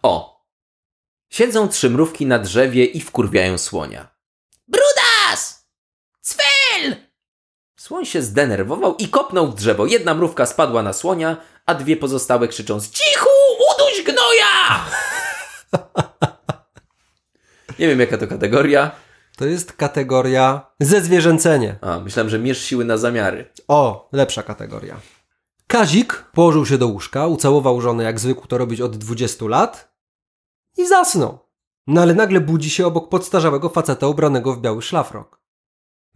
O! 0.04 0.46
Siedzą 1.30 1.68
trzy 1.68 1.90
mrówki 1.90 2.26
na 2.26 2.40
drzewie 2.40 2.86
i 2.86 3.02
wkurwiają 3.02 3.58
słonia. 3.58 4.08
Brudas! 4.68 5.66
Cwel! 6.22 6.96
Słoń 7.80 8.06
się 8.06 8.22
zdenerwował 8.22 8.96
i 8.96 9.08
kopnął 9.08 9.48
w 9.48 9.56
drzewo. 9.56 9.86
Jedna 9.86 10.14
mrówka 10.14 10.46
spadła 10.46 10.84
na 10.84 10.94
słonia, 10.94 11.38
a 11.66 11.76
dwie 11.76 11.98
pozostałe 11.98 12.48
krzycząc 12.48 12.90
Cichu! 12.90 13.30
Uduś 13.76 14.04
gnoja! 14.04 14.86
Nie 17.80 17.88
wiem 17.88 18.00
jaka 18.00 18.18
to 18.18 18.28
kategoria. 18.28 18.92
To 19.38 19.46
jest 19.46 19.74
kategoria 19.74 20.72
zezwierzęcenie. 20.80 21.76
A, 21.82 22.00
myślałem, 22.00 22.30
że 22.30 22.40
mierz 22.40 22.62
siły 22.62 22.86
na 22.86 22.98
zamiary. 22.98 23.52
O, 23.68 24.10
lepsza 24.12 24.44
kategoria. 24.44 25.00
Kazik 25.68 26.26
położył 26.34 26.66
się 26.66 26.78
do 26.78 26.88
łóżka, 26.88 27.28
ucałował 27.28 27.82
żonę 27.82 28.04
jak 28.04 28.20
zwykł 28.20 28.48
to 28.48 28.58
robić 28.58 28.82
od 28.82 28.98
20 28.98 29.46
lat 29.46 29.96
i 30.78 30.88
zasnął. 30.88 31.40
No 31.88 32.02
ale 32.02 32.14
nagle 32.14 32.40
budzi 32.42 32.70
się 32.70 32.88
obok 32.88 33.10
podstarzałego 33.10 33.70
faceta 33.70 34.08
ubranego 34.08 34.54
w 34.54 34.62
biały 34.62 34.82
szlafrok. 34.82 35.42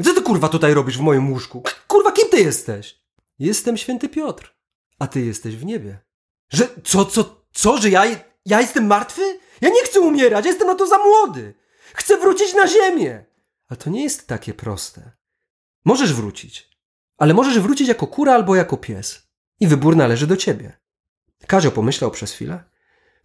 Co 0.03 0.13
ty 0.13 0.21
kurwa 0.21 0.49
tutaj 0.49 0.73
robisz 0.73 0.97
w 0.97 1.01
moim 1.01 1.31
łóżku? 1.31 1.63
Kurwa, 1.88 2.11
kim 2.11 2.29
ty 2.29 2.38
jesteś? 2.38 2.99
Jestem 3.39 3.77
święty 3.77 4.09
Piotr, 4.09 4.55
a 4.99 5.07
ty 5.07 5.21
jesteś 5.21 5.55
w 5.55 5.65
niebie. 5.65 5.99
Że 6.49 6.67
co, 6.83 7.05
co, 7.05 7.43
co, 7.53 7.77
że 7.77 7.89
ja, 7.89 8.05
ja 8.45 8.61
jestem 8.61 8.88
martwy? 8.88 9.39
Ja 9.61 9.69
nie 9.69 9.83
chcę 9.83 9.99
umierać, 9.99 10.45
jestem 10.45 10.67
na 10.67 10.75
to 10.75 10.88
za 10.88 10.97
młody. 10.97 11.53
Chcę 11.93 12.17
wrócić 12.17 12.53
na 12.53 12.67
ziemię. 12.67 13.25
Ale 13.67 13.77
to 13.77 13.89
nie 13.89 14.03
jest 14.03 14.27
takie 14.27 14.53
proste. 14.53 15.12
Możesz 15.86 16.13
wrócić, 16.13 16.69
ale 17.17 17.34
możesz 17.34 17.60
wrócić 17.60 17.88
jako 17.88 18.08
kura 18.08 18.34
albo 18.34 18.55
jako 18.55 18.77
pies. 18.77 19.29
I 19.60 19.67
wybór 19.67 19.96
należy 19.96 20.27
do 20.27 20.38
ciebie. 20.38 20.77
Kazio 21.48 21.72
pomyślał 21.72 22.12
przez 22.12 22.31
chwilę. 22.31 22.63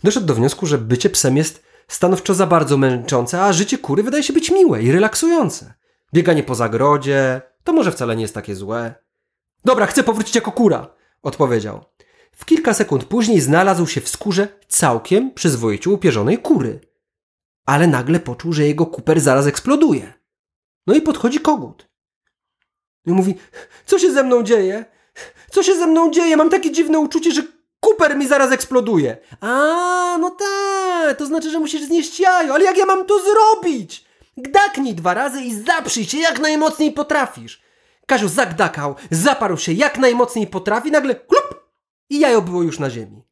Doszedł 0.03 0.27
do 0.27 0.35
wniosku, 0.35 0.67
że 0.67 0.79
bycie 0.79 1.11
psem 1.11 1.37
jest 1.37 1.65
stanowczo 1.89 2.35
za 2.35 2.47
bardzo 2.47 2.77
męczące, 2.77 3.43
a 3.43 3.53
życie 3.53 3.79
kury 3.79 4.03
wydaje 4.03 4.23
się 4.23 4.33
być 4.33 4.51
miłe 4.51 4.83
i 4.83 4.93
relaksujące. 4.93 5.75
Bieganie 6.15 6.43
po 6.43 6.55
zagrodzie 6.55 7.43
to 7.65 7.73
może 7.73 7.93
wcale 7.93 8.17
nie 8.17 8.23
jest 8.23 8.35
takie 8.35 8.57
złe. 8.57 8.95
Dobra, 9.65 9.87
chcę 9.87 10.03
powrócić 10.03 10.35
jako 10.35 10.53
kura, 10.53 10.95
odpowiedział. 11.23 11.85
W 12.33 12.45
kilka 12.45 12.75
sekund 12.75 13.05
później 13.05 13.41
znalazł 13.41 13.87
się 13.87 14.01
w 14.01 14.09
skórze 14.09 14.49
całkiem 14.69 15.35
przyzwoicie 15.35 15.91
upierzonej 15.91 16.39
kury. 16.39 16.81
Ale 17.67 17.87
nagle 17.87 18.21
poczuł, 18.21 18.53
że 18.53 18.65
jego 18.65 18.87
kuper 18.87 19.21
zaraz 19.21 19.47
eksploduje. 19.47 20.13
No 20.87 20.95
i 20.95 21.03
podchodzi 21.03 21.41
kogut. 21.41 21.89
I 23.07 23.13
mówi, 23.13 23.35
co 23.87 23.99
się 23.99 24.13
ze 24.13 24.23
mną 24.23 24.43
dzieje? 24.43 24.85
Co 25.51 25.63
się 25.63 25.75
ze 25.75 25.87
mną 25.87 26.11
dzieje? 26.11 26.37
Mam 26.37 26.51
takie 26.51 26.73
dziwne 26.73 26.99
uczucie, 26.99 27.33
że 27.33 27.43
kuper 27.81 28.17
mi 28.17 28.29
zaraz 28.29 28.53
eksploduje. 28.53 29.17
A, 29.41 29.49
no 30.21 30.31
tak, 30.31 31.19
to 31.19 31.27
znaczy, 31.27 31.51
że 31.51 31.61
musisz 31.61 31.83
znieść 31.83 32.21
jajo, 32.21 32.55
ale 32.55 32.65
jak 32.65 32.79
ja 32.79 32.87
mam 32.87 33.07
to 33.07 33.15
zrobić? 33.21 34.05
Gdaknij 34.37 34.95
dwa 34.95 35.15
razy 35.15 35.43
i 35.43 35.55
zaprzyj 35.55 36.05
się 36.05 36.19
jak 36.19 36.41
najmocniej 36.41 36.93
potrafisz. 36.93 37.63
Kaziu 38.07 38.29
zagdakał, 38.29 38.95
zaparł 39.11 39.57
się 39.57 39.73
jak 39.73 39.99
najmocniej 39.99 40.47
potrafi, 40.47 40.91
nagle 40.91 41.15
klup 41.15 41.73
i 42.11 42.21
jajo 42.21 42.43
było 42.43 42.63
już 42.63 42.79
na 42.79 42.91
ziemi. 42.91 43.23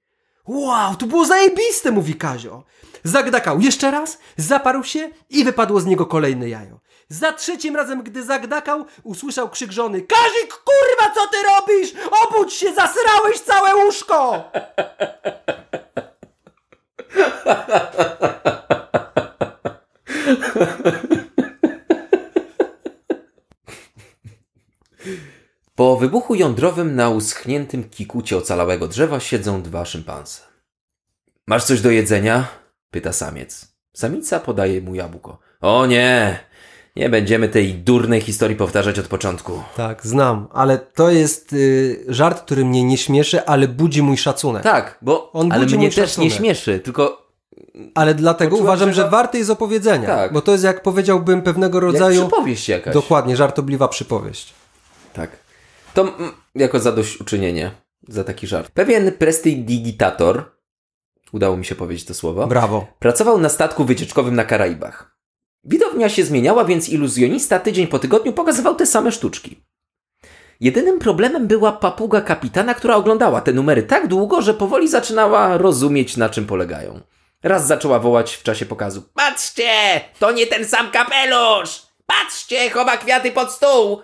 Wow, 0.49 0.97
to 0.97 1.07
było 1.07 1.25
zajebiste, 1.25 1.91
mówi 1.91 2.15
Kazio. 2.15 2.63
Zagdakał 3.05 3.61
jeszcze 3.61 3.91
raz, 3.91 4.19
zaparł 4.37 4.85
się 4.85 5.11
i 5.31 5.45
wypadło 5.45 5.81
z 5.81 5.87
niego 5.87 6.07
kolejne 6.07 6.49
jajo. 6.49 6.81
Za 7.09 7.33
trzecim 7.33 7.77
razem, 7.77 8.03
gdy 8.03 8.23
zagdakał, 8.23 8.85
usłyszał 9.03 9.51
krzyk 9.51 9.73
żony. 9.73 10.01
Kazik, 10.03 10.55
kurwa, 10.55 11.15
co 11.15 11.27
ty 11.27 11.37
robisz? 11.43 11.93
Obudź 12.23 12.53
się, 12.53 12.75
zasrałeś 12.75 13.41
całe 13.41 13.85
łóżko! 13.85 14.35
wybuchu 26.03 26.35
jądrowym 26.35 26.95
na 26.95 27.09
uschniętym 27.09 27.85
kikucie 27.85 28.37
ocalałego 28.37 28.89
drzewa 28.89 29.21
siedzą 29.21 29.63
dwa 29.63 29.85
szympanse. 29.85 30.43
Masz 31.47 31.65
coś 31.65 31.81
do 31.81 31.91
jedzenia? 31.91 32.49
pyta 32.91 33.13
samiec. 33.13 33.67
Samica 33.97 34.41
podaje 34.41 34.81
mu 34.81 34.95
jabłko. 34.95 35.39
O 35.61 35.87
nie! 35.87 36.39
Nie 36.97 37.09
będziemy 37.09 37.49
tej 37.49 37.75
durnej 37.75 38.21
historii 38.21 38.57
powtarzać 38.57 38.99
od 38.99 39.07
początku. 39.07 39.63
Tak, 39.77 40.07
znam, 40.07 40.49
ale 40.53 40.79
to 40.79 41.11
jest 41.11 41.53
y, 41.53 42.05
żart, 42.09 42.43
który 42.43 42.65
mnie 42.65 42.85
nie 42.85 42.99
śmieszy, 42.99 43.45
ale 43.47 43.69
budzi 43.69 44.03
mój 44.03 44.17
szacunek. 44.17 44.63
Tak, 44.63 44.99
bo 45.03 45.33
On 45.33 45.53
ale 45.53 45.61
budzi 45.65 45.77
mnie 45.77 45.87
mój 45.87 45.95
też 45.95 46.19
nie 46.19 46.31
szacunek. 46.31 46.33
śmieszy, 46.33 46.81
tylko 46.81 47.27
Ale 47.95 48.15
dlatego 48.15 48.51
Poczułem, 48.51 48.65
uważam, 48.65 48.93
że 48.93 49.03
że 49.03 49.11
warte 49.11 49.39
jest 49.39 49.51
opowiedzenia. 49.51 50.07
Tak. 50.07 50.33
Bo 50.33 50.41
to 50.43 50.53
jest, 50.53 50.65
jak 50.65 50.83
powiedziałbym, 50.83 51.43
pewnego 51.43 51.79
jak 51.79 51.83
rodzaju... 51.83 52.21
przypowieść 52.29 52.69
jakaś. 52.69 52.95
Dokładnie, 52.95 53.37
żartobliwa 53.37 53.89
przypowieść. 53.89 54.55
Tak. 55.13 55.42
To 55.95 56.17
jako 56.55 56.79
zadośćuczynienie 56.79 57.71
za 58.09 58.25
taki 58.25 58.47
żart. 58.47 58.71
Pewien 58.71 59.13
prestidigitator, 59.13 60.45
udało 61.33 61.57
mi 61.57 61.65
się 61.65 61.75
powiedzieć 61.75 62.07
to 62.07 62.15
słowo, 62.15 62.47
Brawo. 62.47 62.87
pracował 62.99 63.39
na 63.39 63.49
statku 63.49 63.85
wycieczkowym 63.85 64.35
na 64.35 64.45
Karaibach. 64.45 65.17
Widownia 65.65 66.09
się 66.09 66.25
zmieniała, 66.25 66.65
więc 66.65 66.89
iluzjonista 66.89 67.59
tydzień 67.59 67.87
po 67.87 67.99
tygodniu 67.99 68.33
pokazywał 68.33 68.75
te 68.75 68.87
same 68.87 69.13
sztuczki. 69.13 69.63
Jedynym 70.61 70.99
problemem 70.99 71.47
była 71.47 71.73
papuga 71.73 72.21
kapitana, 72.21 72.75
która 72.75 72.97
oglądała 72.97 73.41
te 73.41 73.53
numery 73.53 73.83
tak 73.83 74.09
długo, 74.09 74.43
że 74.43 74.55
powoli 74.55 74.89
zaczynała 74.89 75.59
rozumieć, 75.59 76.17
na 76.17 76.29
czym 76.29 76.47
polegają. 76.47 77.01
Raz 77.43 77.67
zaczęła 77.67 77.99
wołać 77.99 78.35
w 78.35 78.43
czasie 78.43 78.67
pokazu: 78.67 79.03
Patrzcie! 79.15 80.01
To 80.19 80.33
nie 80.33 80.47
ten 80.47 80.65
sam 80.65 80.91
kapelusz! 80.91 81.83
Patrzcie! 82.07 82.71
Chowa 82.71 82.97
kwiaty 82.97 83.33
pod 83.33 83.53
stół! 83.53 84.03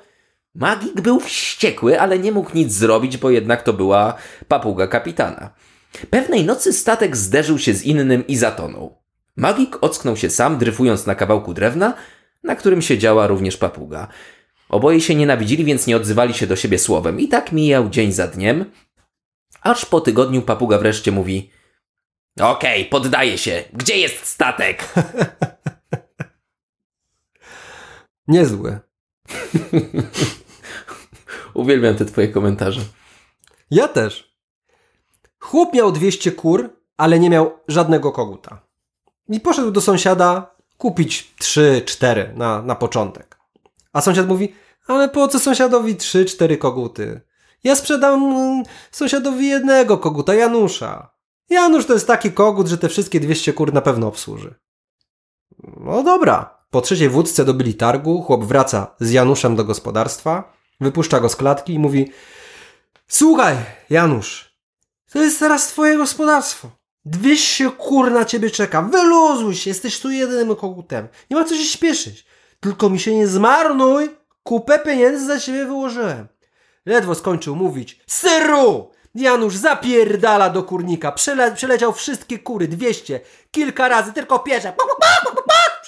Magik 0.55 1.01
był 1.01 1.21
wściekły, 1.21 2.01
ale 2.01 2.19
nie 2.19 2.33
mógł 2.33 2.51
nic 2.55 2.73
zrobić, 2.73 3.17
bo 3.17 3.31
jednak 3.31 3.63
to 3.63 3.73
była 3.73 4.15
papuga 4.49 4.87
kapitana. 4.87 5.51
Pewnej 6.11 6.45
nocy 6.45 6.73
statek 6.73 7.17
zderzył 7.17 7.59
się 7.59 7.75
z 7.75 7.83
innym 7.83 8.27
i 8.27 8.37
zatonął. 8.37 9.03
Magik 9.37 9.79
ocknął 9.81 10.17
się 10.17 10.31
sam, 10.31 10.59
dryfując 10.59 11.07
na 11.07 11.15
kawałku 11.15 11.55
drewna, 11.55 11.95
na 12.43 12.57
którym 12.57 12.83
siedziała 12.83 13.27
również 13.27 13.57
papuga. 13.57 14.09
Oboje 14.69 15.01
się 15.01 15.15
nienawidzili, 15.15 15.65
więc 15.65 15.87
nie 15.87 15.97
odzywali 15.97 16.35
się 16.35 16.47
do 16.47 16.57
siebie 16.57 16.79
słowem. 16.79 17.21
I 17.21 17.29
tak 17.29 17.53
mijał 17.53 17.91
dzień 17.91 18.13
za 18.13 18.27
dniem, 18.27 18.65
aż 19.63 19.85
po 19.85 20.01
tygodniu 20.01 20.43
papuga 20.43 20.79
wreszcie 20.79 21.13
mówi 21.13 21.51
Okej, 22.41 22.85
poddaję 22.85 23.39
się. 23.39 23.65
Gdzie 23.73 23.99
jest 23.99 24.27
statek? 24.27 24.85
Niezłe. 28.29 28.88
Uwielbiam 31.55 31.95
te 31.95 32.05
twoje 32.05 32.29
komentarze. 32.29 32.81
Ja 33.71 33.89
też. 33.89 34.35
Chłop 35.39 35.75
miał 35.75 35.93
200 35.93 36.33
kur, 36.33 36.71
ale 36.97 37.19
nie 37.19 37.31
miał 37.31 37.59
żadnego 37.69 38.13
koguta. 38.13 38.61
I 39.29 39.41
poszedł 39.41 39.71
do 39.71 39.81
sąsiada 39.81 40.51
kupić 40.79 41.35
3-4 41.41 42.37
na, 42.37 42.63
na 42.63 42.75
początek. 42.75 43.39
A 43.93 44.01
sąsiad 44.01 44.29
mówi, 44.29 44.55
ale 44.87 45.09
po 45.09 45.29
co 45.29 45.39
sąsiadowi 45.39 45.97
3-4 45.97 46.59
koguty? 46.59 47.21
Ja 47.65 47.77
sprzedam 47.77 48.23
mm, 48.23 48.63
sąsiadowi 48.91 49.49
jednego 49.49 49.99
koguta, 49.99 50.35
Janusza. 50.35 51.11
Janusz 51.51 51.87
to 51.87 51.93
jest 51.93 52.07
taki 52.07 52.33
kogut, 52.33 52.69
że 52.69 52.79
te 52.79 52.89
wszystkie 52.89 53.21
200 53.21 53.53
kur 53.53 53.73
na 53.73 53.81
pewno 53.81 54.09
obsłuży. 54.09 54.55
No 55.77 56.03
dobra. 56.03 56.58
Po 56.71 56.81
trzeciej 56.81 57.09
wódce 57.09 57.45
dobyli 57.45 57.75
targu, 57.75 58.23
chłop 58.23 58.45
wraca 58.45 58.95
z 59.01 59.11
Januszem 59.11 59.57
do 59.57 59.65
gospodarstwa, 59.65 60.53
wypuszcza 60.81 61.21
go 61.21 61.29
z 61.29 61.37
klatki 61.37 61.75
i 61.75 61.79
mówi 61.79 62.13
Słuchaj, 63.09 63.57
Janusz, 63.91 64.55
to 65.13 65.19
jest 65.19 65.39
teraz 65.41 65.67
twoje 65.67 65.97
gospodarstwo. 65.97 66.71
200 67.05 67.71
kur 67.71 68.11
na 68.11 68.25
ciebie 68.25 68.51
czeka. 68.51 68.83
Wyluzuj 68.83 69.55
się, 69.55 69.71
jesteś 69.71 70.01
tu 70.01 70.11
jedynym 70.11 70.57
kogutem. 70.57 71.09
Nie 71.31 71.37
ma 71.37 71.45
co 71.45 71.55
się 71.55 71.65
śpieszyć. 71.65 72.27
Tylko 72.61 72.91
mi 72.91 73.01
się 73.01 73.15
nie 73.15 73.27
zmarnuj. 73.27 74.11
Kupę 74.43 74.79
pieniędzy 74.79 75.27
za 75.27 75.41
ciebie 75.41 75.65
wyłożyłem. 75.65 76.29
Ledwo 76.87 77.15
skończył 77.15 77.57
mówić. 77.57 78.01
Syru! 78.07 78.91
Janusz 79.15 79.57
zapierdala 79.57 80.51
do 80.51 80.63
kurnika. 80.63 81.13
Przele 81.13 81.53
przeleciał 81.53 81.93
wszystkie 81.93 82.39
kury, 82.39 82.69
200. 82.69 83.21
Kilka 83.51 83.89
razy, 83.89 84.13
tylko 84.13 84.39
pierze. 84.39 84.73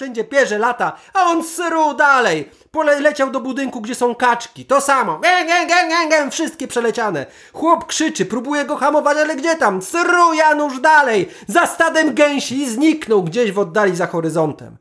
Wszędzie 0.01 0.23
pierze 0.23 0.57
lata, 0.57 0.97
a 1.13 1.23
on 1.23 1.43
syru 1.43 1.93
dalej. 1.93 2.51
Poleciał 2.71 3.31
do 3.31 3.39
budynku, 3.39 3.81
gdzie 3.81 3.95
są 3.95 4.15
kaczki. 4.15 4.65
To 4.65 4.81
samo. 4.81 5.19
Gę, 5.19 5.45
gę, 5.45 5.67
gę, 5.67 6.09
gę. 6.09 6.31
Wszystkie 6.31 6.67
przeleciane. 6.67 7.25
Chłop 7.53 7.85
krzyczy, 7.85 8.25
próbuje 8.25 8.65
go 8.65 8.75
hamować, 8.75 9.17
ale 9.17 9.35
gdzie 9.35 9.55
tam? 9.55 9.81
Syru 9.81 10.33
Janusz 10.33 10.79
dalej. 10.79 11.29
Za 11.47 11.67
stadem 11.67 12.13
gęsi 12.13 12.57
i 12.57 12.69
zniknął 12.69 13.23
gdzieś 13.23 13.51
w 13.51 13.59
oddali 13.59 13.95
za 13.95 14.07
horyzontem. 14.07 14.77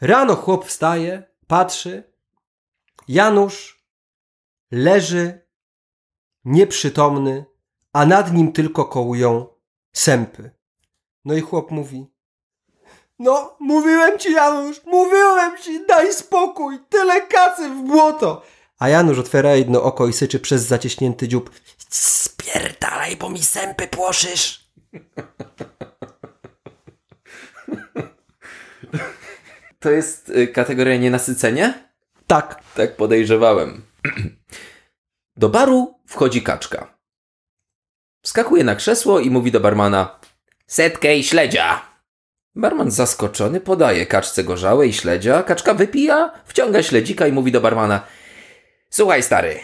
Rano 0.00 0.36
chłop 0.36 0.66
wstaje, 0.66 1.22
patrzy. 1.46 2.12
Janusz 3.08 3.84
leży 4.70 5.46
nieprzytomny, 6.44 7.44
a 7.92 8.06
nad 8.06 8.32
nim 8.32 8.52
tylko 8.52 8.84
kołują 8.84 9.46
sępy. 9.92 10.50
No 11.24 11.34
i 11.34 11.40
chłop 11.40 11.70
mówi: 11.70 12.11
No, 13.22 13.56
mówiłem 13.60 14.18
ci, 14.18 14.32
Janusz, 14.32 14.80
mówiłem 14.84 15.58
ci, 15.58 15.86
daj 15.86 16.12
spokój, 16.12 16.78
tyle 16.88 17.20
kacy 17.20 17.68
w 17.68 17.82
błoto. 17.82 18.42
A 18.78 18.88
Janusz 18.88 19.18
otwiera 19.18 19.54
jedno 19.54 19.82
oko 19.82 20.06
i 20.06 20.12
syczy 20.12 20.40
przez 20.40 20.62
zaciśnięty 20.62 21.28
dziób: 21.28 21.50
Spierdalaj, 21.90 23.16
bo 23.16 23.30
mi 23.30 23.42
sępy 23.42 23.88
płoszysz. 23.88 24.66
To 29.78 29.90
jest 29.90 30.28
y, 30.28 30.48
kategoria 30.48 30.96
nienasycenie? 30.96 31.88
Tak, 32.26 32.62
Tak 32.74 32.96
podejrzewałem. 32.96 33.82
Do 35.36 35.48
baru 35.48 35.94
wchodzi 36.06 36.42
kaczka. 36.42 36.98
Wskakuje 38.24 38.64
na 38.64 38.76
krzesło 38.76 39.20
i 39.20 39.30
mówi 39.30 39.52
do 39.52 39.60
barmana 39.60 40.20
Setkę 40.66 41.16
i 41.16 41.24
śledzia. 41.24 41.91
Barman 42.54 42.90
zaskoczony 42.90 43.60
podaje 43.60 44.06
kaczce 44.06 44.44
gorzałe 44.44 44.86
i 44.86 44.92
śledzia. 44.92 45.42
Kaczka 45.42 45.74
wypija, 45.74 46.32
wciąga 46.44 46.82
śledzika 46.82 47.26
i 47.26 47.32
mówi 47.32 47.52
do 47.52 47.60
barmana 47.60 48.06
Słuchaj 48.90 49.22
stary, 49.22 49.60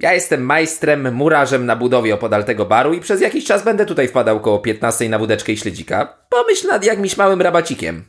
ja 0.00 0.12
jestem 0.12 0.42
majstrem, 0.42 1.14
murarzem 1.14 1.66
na 1.66 1.76
budowie 1.76 2.14
opodal 2.14 2.44
tego 2.44 2.64
baru 2.64 2.94
i 2.94 3.00
przez 3.00 3.20
jakiś 3.20 3.44
czas 3.44 3.64
będę 3.64 3.86
tutaj 3.86 4.08
wpadał 4.08 4.40
koło 4.40 4.58
15 4.58 5.08
na 5.08 5.18
wódeczkę 5.18 5.52
i 5.52 5.56
śledzika. 5.56 6.26
Pomyśl 6.28 6.66
nad 6.66 6.84
jakimś 6.84 7.16
małym 7.16 7.42
rabacikiem. 7.42 8.04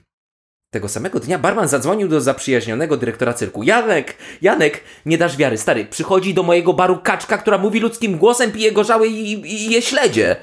Tego 0.72 0.90
samego 0.90 1.20
dnia 1.20 1.40
barman 1.40 1.68
zadzwonił 1.68 2.08
do 2.08 2.22
zaprzyjaźnionego 2.22 2.98
dyrektora 2.98 3.34
cyrku. 3.34 3.64
Janek, 3.64 4.16
Janek, 4.42 4.82
nie 5.06 5.18
dasz 5.18 5.38
wiary, 5.38 5.58
stary, 5.58 5.86
przychodzi 5.86 6.34
do 6.34 6.44
mojego 6.44 6.74
baru 6.74 6.98
kaczka, 7.04 7.38
która 7.38 7.58
mówi 7.58 7.80
ludzkim 7.80 8.18
głosem, 8.18 8.52
pije 8.52 8.72
gorzałe 8.72 9.08
i, 9.08 9.32
i 9.32 9.72
je 9.72 9.82
śledzie. 9.82 10.36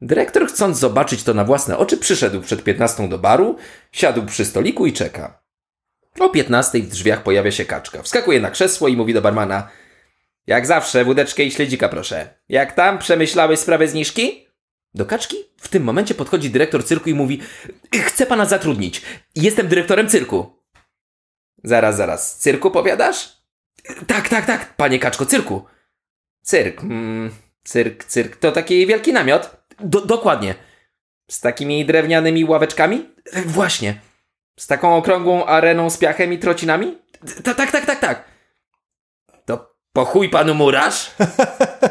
Dyrektor, 0.00 0.48
chcąc 0.48 0.78
zobaczyć 0.78 1.22
to 1.22 1.34
na 1.34 1.44
własne 1.44 1.78
oczy, 1.78 1.96
przyszedł 1.96 2.40
przed 2.40 2.64
15 2.64 3.08
do 3.08 3.18
baru, 3.18 3.56
siadł 3.92 4.26
przy 4.26 4.44
stoliku 4.44 4.86
i 4.86 4.92
czeka. 4.92 5.42
O 6.20 6.28
15 6.28 6.78
w 6.78 6.88
drzwiach 6.88 7.22
pojawia 7.22 7.50
się 7.50 7.64
kaczka. 7.64 8.02
Wskakuje 8.02 8.40
na 8.40 8.50
krzesło 8.50 8.88
i 8.88 8.96
mówi 8.96 9.14
do 9.14 9.22
barmana 9.22 9.68
Jak 10.46 10.66
zawsze, 10.66 11.04
wódeczkę 11.04 11.44
i 11.44 11.50
śledzika 11.50 11.88
proszę. 11.88 12.28
Jak 12.48 12.72
tam, 12.72 12.98
przemyślałeś 12.98 13.60
sprawę 13.60 13.88
zniżki? 13.88 14.46
Do 14.94 15.06
kaczki 15.06 15.36
w 15.56 15.68
tym 15.68 15.82
momencie 15.82 16.14
podchodzi 16.14 16.50
dyrektor 16.50 16.84
cyrku 16.84 17.10
i 17.10 17.14
mówi 17.14 17.40
Chcę 18.04 18.26
pana 18.26 18.44
zatrudnić. 18.44 19.02
Jestem 19.34 19.68
dyrektorem 19.68 20.08
cyrku. 20.08 20.62
Zaraz, 21.64 21.96
zaraz. 21.96 22.38
Cyrku 22.38 22.70
powiadasz? 22.70 23.36
Tak, 24.06 24.28
tak, 24.28 24.46
tak, 24.46 24.76
panie 24.76 24.98
kaczko, 24.98 25.26
cyrku. 25.26 25.64
Cyrk. 26.42 26.82
Mm, 26.82 27.30
cyrk, 27.64 28.04
cyrk. 28.04 28.36
To 28.36 28.52
taki 28.52 28.86
wielki 28.86 29.12
namiot? 29.12 29.55
Do, 29.80 30.00
dokładnie. 30.00 30.54
Z 31.30 31.40
takimi 31.40 31.84
drewnianymi 31.84 32.44
ławeczkami? 32.44 33.10
E, 33.32 33.42
Właśnie. 33.42 34.00
Z 34.58 34.66
taką 34.66 34.96
okrągłą 34.96 35.46
areną 35.46 35.90
z 35.90 35.98
piachem 35.98 36.32
i 36.32 36.38
trocinami? 36.38 36.98
Tak, 37.44 37.56
tak, 37.56 37.70
tak, 37.70 37.86
tak, 37.86 38.00
tak. 38.00 38.24
To 39.44 39.74
po 39.92 40.04
chuj 40.04 40.28
panu 40.28 40.54
murarz? 40.54 41.10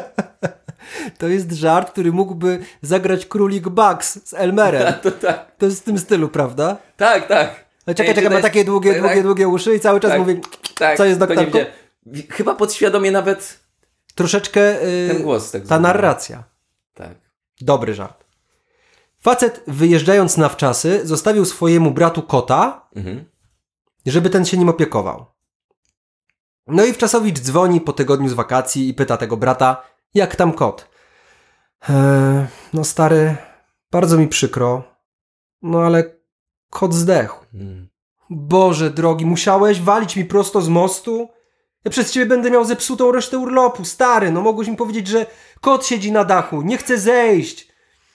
to 1.18 1.28
jest 1.28 1.52
żart, 1.52 1.90
który 1.90 2.12
mógłby 2.12 2.58
zagrać 2.82 3.26
królik 3.26 3.68
Bugs 3.68 4.28
z 4.28 4.34
Elmerem. 4.34 4.94
To 5.02 5.10
tak. 5.10 5.56
To 5.58 5.66
jest 5.66 5.82
w 5.82 5.84
tym 5.84 5.98
stylu, 5.98 6.28
prawda? 6.28 6.76
Tak, 6.96 7.28
tak. 7.28 7.64
Ale 7.86 7.94
czekaj, 7.94 8.14
czekaj, 8.14 8.30
ma 8.30 8.40
takie 8.40 8.64
długie, 8.64 8.92
tak, 8.92 9.02
długie, 9.02 9.22
długie 9.22 9.48
uszy 9.48 9.74
i 9.74 9.80
cały 9.80 10.00
czas 10.00 10.10
tak, 10.10 10.20
mówi 10.20 10.40
tak, 10.78 10.96
co 10.96 11.04
jest 11.04 11.18
doktorką? 11.20 11.58
Chyba 12.30 12.54
podświadomie 12.54 13.10
nawet 13.10 13.60
troszeczkę 14.14 14.82
y, 14.82 15.08
ten 15.08 15.22
głos 15.22 15.50
tak 15.50 15.66
ta 15.66 15.80
narracja. 15.80 16.44
Tak. 16.94 17.25
Dobry 17.60 17.94
żart. 17.94 18.24
Facet 19.20 19.62
wyjeżdżając 19.66 20.36
na 20.36 20.48
wczasy 20.48 21.06
zostawił 21.06 21.44
swojemu 21.44 21.90
bratu 21.90 22.22
kota, 22.22 22.88
Mhm. 22.96 23.24
żeby 24.06 24.30
ten 24.30 24.44
się 24.44 24.56
nim 24.56 24.68
opiekował. 24.68 25.26
No 26.66 26.84
i 26.84 26.92
wczasowicz 26.92 27.38
dzwoni 27.40 27.80
po 27.80 27.92
tygodniu 27.92 28.28
z 28.28 28.32
wakacji 28.32 28.88
i 28.88 28.94
pyta 28.94 29.16
tego 29.16 29.36
brata, 29.36 29.82
jak 30.14 30.36
tam 30.36 30.52
kot? 30.52 30.88
Eee, 31.88 32.46
no 32.72 32.84
stary, 32.84 33.36
bardzo 33.92 34.18
mi 34.18 34.28
przykro, 34.28 34.82
no 35.62 35.82
ale 35.82 36.04
kot 36.70 36.94
zdechł. 36.94 37.44
Mm. 37.54 37.88
Boże 38.30 38.90
drogi, 38.90 39.26
musiałeś 39.26 39.80
walić 39.80 40.16
mi 40.16 40.24
prosto 40.24 40.62
z 40.62 40.68
mostu? 40.68 41.28
Ja 41.86 41.90
przez 41.90 42.12
ciebie 42.12 42.26
będę 42.26 42.50
miał 42.50 42.64
zepsutą 42.64 43.12
resztę 43.12 43.38
urlopu, 43.38 43.84
stary, 43.84 44.30
no 44.30 44.40
mogłeś 44.40 44.68
mi 44.68 44.76
powiedzieć, 44.76 45.08
że 45.08 45.26
kot 45.60 45.86
siedzi 45.86 46.12
na 46.12 46.24
dachu, 46.24 46.62
nie 46.62 46.78
chce 46.78 46.98
zejść. 46.98 47.68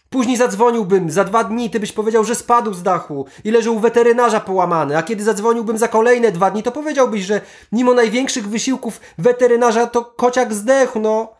Później 0.09 0.37
zadzwoniłbym, 0.37 1.11
za 1.11 1.23
dwa 1.23 1.43
dni 1.43 1.69
ty 1.69 1.79
byś 1.79 1.91
powiedział, 1.91 2.23
że 2.23 2.35
spadł 2.35 2.73
z 2.73 2.83
dachu 2.83 3.25
i 3.43 3.51
leży 3.51 3.71
u 3.71 3.79
weterynarza 3.79 4.39
połamany, 4.39 4.97
a 4.97 5.03
kiedy 5.03 5.23
zadzwoniłbym 5.23 5.77
za 5.77 5.87
kolejne 5.87 6.31
dwa 6.31 6.51
dni, 6.51 6.63
to 6.63 6.71
powiedziałbyś, 6.71 7.21
że 7.21 7.41
mimo 7.71 7.93
największych 7.93 8.49
wysiłków 8.49 9.01
weterynarza 9.17 9.87
to 9.87 10.05
kociak 10.05 10.53
zdechł, 10.53 10.99
no. 10.99 11.33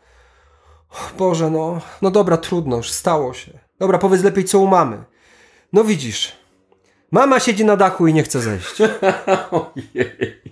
Boże, 1.18 1.50
no, 1.50 1.80
no 2.02 2.10
dobra, 2.10 2.36
trudno, 2.36 2.76
już 2.76 2.90
stało 2.90 3.34
się. 3.34 3.52
Dobra, 3.78 3.98
powiedz 3.98 4.22
lepiej, 4.22 4.44
co 4.44 4.58
u 4.58 4.66
mamy. 4.66 5.04
No 5.72 5.84
widzisz, 5.84 6.32
mama 7.10 7.40
siedzi 7.40 7.64
na 7.64 7.76
dachu 7.76 8.06
i 8.06 8.14
nie 8.14 8.22
chce 8.22 8.40
zejść. 8.40 8.76
Ojej. 9.50 10.42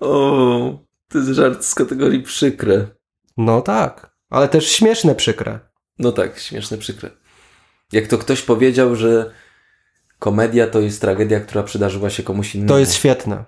O, 0.00 0.78
to 1.08 1.18
jest 1.18 1.30
żart 1.30 1.64
z 1.64 1.74
kategorii 1.74 2.22
przykre. 2.22 2.86
No 3.36 3.60
tak, 3.60 4.16
ale 4.30 4.48
też 4.48 4.68
śmieszne, 4.70 5.14
przykre. 5.14 5.58
No 5.98 6.12
tak, 6.12 6.38
śmieszne, 6.38 6.78
przykre. 6.78 7.10
Jak 7.92 8.06
to 8.06 8.18
ktoś 8.18 8.42
powiedział, 8.42 8.96
że 8.96 9.30
komedia 10.18 10.66
to 10.66 10.80
jest 10.80 11.00
tragedia, 11.00 11.40
która 11.40 11.62
przydarzyła 11.62 12.10
się 12.10 12.22
komuś 12.22 12.54
innemu. 12.54 12.68
To 12.68 12.78
jest 12.78 12.94
świetne. 12.94 13.44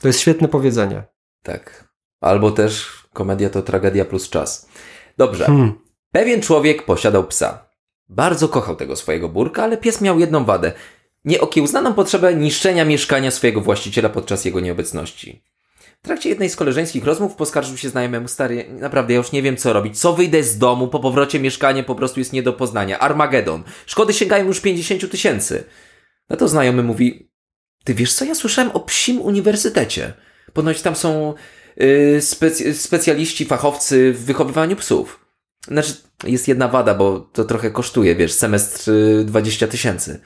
To 0.00 0.08
jest 0.08 0.20
świetne 0.20 0.48
powiedzenie. 0.48 1.04
Tak. 1.42 1.92
Albo 2.20 2.50
też 2.50 3.02
komedia 3.12 3.50
to 3.50 3.62
tragedia 3.62 4.04
plus 4.04 4.30
czas. 4.30 4.68
Dobrze. 5.16 5.44
Hmm. 5.44 5.72
Pewien 6.12 6.42
człowiek 6.42 6.84
posiadał 6.84 7.24
psa. 7.24 7.68
Bardzo 8.08 8.48
kochał 8.48 8.76
tego 8.76 8.96
swojego 8.96 9.28
burka, 9.28 9.62
ale 9.62 9.76
pies 9.76 10.00
miał 10.00 10.18
jedną 10.18 10.44
wadę. 10.44 10.72
Nieokiełznaną 11.24 11.94
potrzebę 11.94 12.34
niszczenia 12.34 12.84
mieszkania 12.84 13.30
swojego 13.30 13.60
właściciela 13.60 14.08
podczas 14.08 14.44
jego 14.44 14.60
nieobecności. 14.60 15.42
W 16.02 16.04
trakcie 16.04 16.28
jednej 16.28 16.50
z 16.50 16.56
koleżeńskich 16.56 17.04
rozmów 17.04 17.34
poskarżył 17.34 17.76
się 17.76 17.88
znajomemu 17.88 18.28
stary, 18.28 18.66
naprawdę 18.80 19.12
ja 19.12 19.18
już 19.18 19.32
nie 19.32 19.42
wiem 19.42 19.56
co 19.56 19.72
robić. 19.72 20.00
Co 20.00 20.12
wyjdę 20.12 20.42
z 20.42 20.58
domu, 20.58 20.88
po 20.88 21.00
powrocie 21.00 21.40
mieszkanie 21.40 21.84
po 21.84 21.94
prostu 21.94 22.20
jest 22.20 22.32
nie 22.32 22.42
do 22.42 22.52
poznania. 22.52 22.98
Armagedon. 22.98 23.62
Szkody 23.86 24.12
sięgają 24.12 24.46
już 24.46 24.60
50 24.60 25.10
tysięcy. 25.10 25.64
Na 26.28 26.36
to 26.36 26.48
znajomy 26.48 26.82
mówi, 26.82 27.30
ty 27.84 27.94
wiesz 27.94 28.14
co, 28.14 28.24
ja 28.24 28.34
słyszałem 28.34 28.70
o 28.70 28.80
psim 28.80 29.20
uniwersytecie. 29.20 30.12
Ponoć 30.52 30.82
tam 30.82 30.96
są 30.96 31.34
yy, 31.76 32.20
specjaliści, 32.74 33.44
fachowcy 33.44 34.12
w 34.12 34.24
wychowywaniu 34.24 34.76
psów. 34.76 35.26
Znaczy, 35.68 35.94
jest 36.24 36.48
jedna 36.48 36.68
wada, 36.68 36.94
bo 36.94 37.20
to 37.20 37.44
trochę 37.44 37.70
kosztuje, 37.70 38.14
wiesz, 38.16 38.32
semestr 38.32 38.90
y, 38.90 39.24
20 39.24 39.68
tysięcy. 39.68 40.20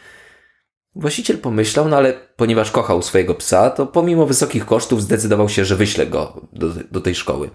Właściciel 0.99 1.39
pomyślał, 1.39 1.89
no 1.89 1.97
ale 1.97 2.13
ponieważ 2.37 2.71
kochał 2.71 3.03
swojego 3.03 3.35
psa, 3.35 3.71
to 3.71 3.87
pomimo 3.87 4.27
wysokich 4.27 4.67
kosztów 4.67 5.03
zdecydował 5.03 5.49
się, 5.49 5.65
że 5.65 5.77
wyśle 5.77 6.07
go 6.07 6.41
do, 6.53 6.69
do 6.91 7.01
tej 7.01 7.15
szkoły. 7.15 7.51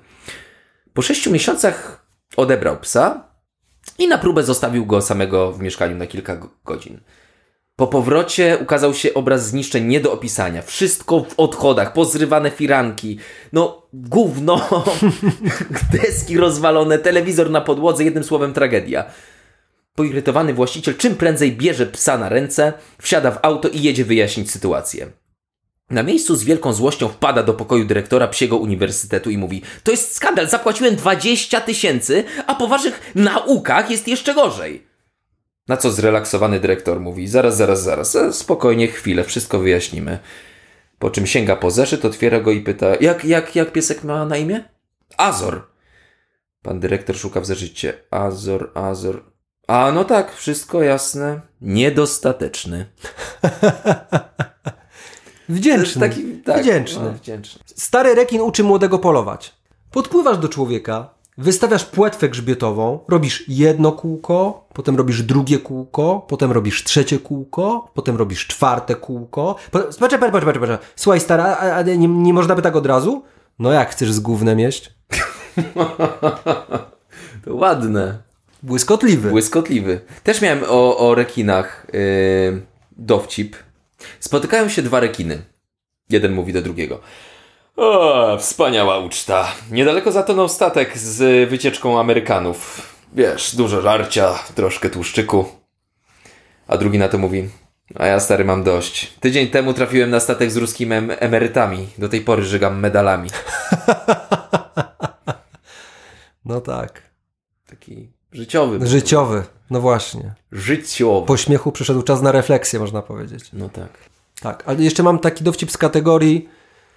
Po 0.94 1.02
sześciu 1.02 1.32
miesiącach 1.32 2.06
odebrał 2.38 2.80
psa 2.80 3.24
i 3.98 4.08
na 4.08 4.18
próbę 4.18 4.44
zostawił 4.44 4.86
go 4.86 5.02
samego 5.02 5.52
w 5.52 5.60
mieszkaniu 5.60 5.96
na 5.96 6.08
kilka 6.08 6.36
go- 6.36 6.50
godzin. 6.66 7.00
Po 7.76 7.88
powrocie 7.88 8.58
ukazał 8.62 8.94
się 8.94 9.14
obraz 9.14 9.48
zniszczeń 9.48 9.86
nie 9.88 10.00
do 10.00 10.14
opisania. 10.14 10.62
Wszystko 10.62 11.20
w 11.30 11.34
odchodach, 11.38 11.94
pozrywane 11.94 12.52
firanki, 12.52 13.18
no 13.54 13.88
gówno, 13.94 14.70
deski 16.02 16.38
rozwalone, 16.38 17.00
telewizor 17.00 17.50
na 17.50 17.62
podłodze, 17.62 18.04
jednym 18.04 18.24
słowem 18.24 18.54
tragedia. 18.54 19.06
Poirytowany 19.96 20.54
właściciel 20.54 20.98
czym 20.98 21.16
prędzej 21.16 21.52
bierze 21.52 21.86
psa 21.86 22.18
na 22.18 22.30
ręce, 22.30 22.74
wsiada 23.02 23.32
w 23.32 23.40
auto 23.42 23.70
i 23.70 23.82
jedzie 23.82 24.06
wyjaśnić 24.06 24.52
sytuację. 24.52 25.12
Na 25.90 26.04
miejscu 26.04 26.36
z 26.36 26.44
wielką 26.44 26.74
złością 26.74 27.08
wpada 27.08 27.44
do 27.44 27.54
pokoju 27.54 27.86
dyrektora 27.86 28.28
psiego 28.28 28.58
uniwersytetu 28.58 29.30
i 29.30 29.38
mówi 29.38 29.62
To 29.84 29.92
jest 29.92 30.16
skandal, 30.16 30.50
zapłaciłem 30.50 30.96
20 30.96 31.62
tysięcy, 31.62 32.24
a 32.48 32.56
po 32.56 32.68
waszych 32.68 33.12
naukach 33.16 33.92
jest 33.92 34.08
jeszcze 34.08 34.34
gorzej. 34.34 34.88
Na 35.68 35.78
co 35.78 35.92
zrelaksowany 35.92 36.60
dyrektor 36.60 37.00
mówi 37.00 37.28
Zaraz, 37.28 37.58
zaraz, 37.58 37.84
zaraz, 37.84 38.16
e, 38.16 38.34
spokojnie, 38.34 38.88
chwilę, 38.88 39.24
wszystko 39.24 39.60
wyjaśnimy. 39.60 40.20
Po 41.00 41.10
czym 41.10 41.28
sięga 41.28 41.56
po 41.56 41.72
zeszyt, 41.72 42.06
otwiera 42.06 42.40
go 42.40 42.52
i 42.52 42.62
pyta 42.62 42.96
Jak, 43.02 43.26
jak, 43.26 43.56
jak 43.56 43.72
piesek 43.72 44.04
ma 44.04 44.26
na 44.26 44.38
imię? 44.38 44.64
Azor. 45.18 45.68
Pan 46.62 46.80
dyrektor 46.80 47.18
szuka 47.18 47.42
w 47.42 47.46
zeszycie. 47.46 47.94
Azor, 48.12 48.72
Azor. 48.74 49.31
A 49.72 49.92
no 49.92 50.04
tak, 50.04 50.36
wszystko 50.36 50.82
jasne. 50.82 51.42
Niedostateczny. 51.62 52.86
Wdzięczny. 55.50 56.10
Taki, 56.10 56.24
tak, 56.46 56.62
Wdzięczny. 56.62 57.04
No, 57.04 57.12
wdzięczny. 57.12 57.62
Stary 57.76 58.16
rekin 58.16 58.42
uczy 58.42 58.64
młodego 58.64 59.00
polować. 59.00 59.56
Podpływasz 59.92 60.38
do 60.38 60.50
człowieka, 60.50 61.10
wystawiasz 61.38 61.86
płetwę 61.86 62.30
grzbietową, 62.30 63.00
robisz 63.08 63.44
jedno 63.48 63.92
kółko, 63.92 64.68
potem 64.74 64.96
robisz 64.96 65.24
drugie 65.24 65.60
kółko, 65.60 66.26
potem 66.28 66.52
robisz 66.52 66.84
trzecie 66.84 67.20
kółko, 67.20 67.92
potem 67.94 68.18
robisz 68.18 68.48
czwarte 68.48 68.96
kółko. 68.96 69.56
Potem... 69.72 69.88
Patrz, 70.00 70.18
patrz, 70.20 70.46
patrz, 70.46 70.60
patrz. 70.60 70.86
Słuchaj, 70.96 71.20
stara, 71.20 71.44
a, 71.46 71.76
a 71.76 71.82
nie, 71.82 72.08
nie 72.08 72.34
można 72.34 72.56
by 72.56 72.62
tak 72.62 72.76
od 72.76 72.86
razu? 72.86 73.24
No 73.60 73.72
jak 73.72 73.90
chcesz 73.90 74.12
z 74.12 74.20
gównem 74.20 74.60
jeść? 74.60 74.94
To 77.46 77.56
ładne. 77.56 78.31
Błyskotliwy. 78.64 79.30
Błyskotliwy. 79.30 80.02
Też 80.24 80.42
miałem 80.42 80.64
o, 80.68 80.98
o 80.98 81.16
rekinach 81.16 81.88
yy, 81.94 82.62
dowcip. 82.92 83.56
Spotykają 84.20 84.70
się 84.70 84.82
dwa 84.82 85.00
rekiny. 85.00 85.42
Jeden 86.10 86.32
mówi 86.32 86.54
do 86.54 86.62
drugiego. 86.62 87.02
O, 87.76 88.38
wspaniała 88.40 89.00
uczta. 89.00 89.52
Niedaleko 89.72 90.12
zatonął 90.12 90.50
statek 90.50 90.98
z 90.98 91.50
wycieczką 91.50 92.00
Amerykanów. 92.00 92.92
Wiesz, 93.14 93.56
dużo 93.56 93.82
żarcia, 93.82 94.40
troszkę 94.56 94.90
tłuszczyku. 94.90 95.46
A 96.68 96.78
drugi 96.78 96.98
na 96.98 97.08
to 97.08 97.18
mówi. 97.18 97.50
A 97.96 98.08
ja 98.08 98.20
stary 98.20 98.46
mam 98.46 98.64
dość. 98.64 99.14
Tydzień 99.20 99.48
temu 99.48 99.74
trafiłem 99.74 100.10
na 100.10 100.20
statek 100.20 100.52
z 100.52 100.58
ruskimi 100.58 100.94
em- 100.94 101.12
emerytami. 101.20 101.88
Do 101.98 102.10
tej 102.10 102.22
pory 102.22 102.44
żygam 102.44 102.80
medalami. 102.80 103.30
No 106.46 106.62
tak. 106.62 107.02
Taki 107.70 108.12
życiowy. 108.34 108.88
Życiowy. 108.88 109.44
No 109.70 109.82
właśnie. 109.82 110.34
Życiowy. 110.52 111.28
Po 111.28 111.38
śmiechu 111.38 111.72
przyszedł 111.72 112.02
czas 112.04 112.22
na 112.22 112.32
refleksję, 112.32 112.80
można 112.80 113.02
powiedzieć. 113.02 113.44
No 113.54 113.70
tak. 113.70 113.90
Tak, 114.42 114.64
ale 114.66 114.84
jeszcze 114.84 115.04
mam 115.04 115.20
taki 115.20 115.44
dowcip 115.44 115.72
z 115.72 115.78
kategorii, 115.78 116.50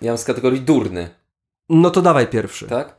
Ja 0.02 0.10
mam 0.10 0.18
z 0.18 0.24
kategorii 0.24 0.60
durny. 0.60 1.10
no 1.68 1.90
to 1.90 2.02
dawaj 2.02 2.26
pierwszy. 2.26 2.66
tak? 2.66 2.96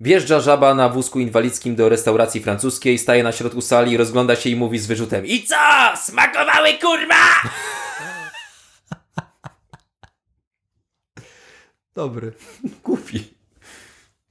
Wjeżdża 0.00 0.40
żaba 0.40 0.74
na 0.74 0.88
wózku 0.88 1.20
inwalidzkim 1.20 1.76
do 1.76 1.88
restauracji 1.88 2.40
francuskiej, 2.42 2.98
staje 2.98 3.22
na 3.22 3.32
środku 3.32 3.60
sali, 3.60 3.96
rozgląda 3.96 4.36
się 4.36 4.50
i 4.50 4.56
mówi 4.56 4.78
z 4.78 4.86
wyrzutem 4.86 5.26
I 5.26 5.42
co? 5.42 5.56
Smakowały 5.96 6.68
kurwa! 6.80 7.50
Dobry. 11.94 12.32
Głupi. 12.84 13.34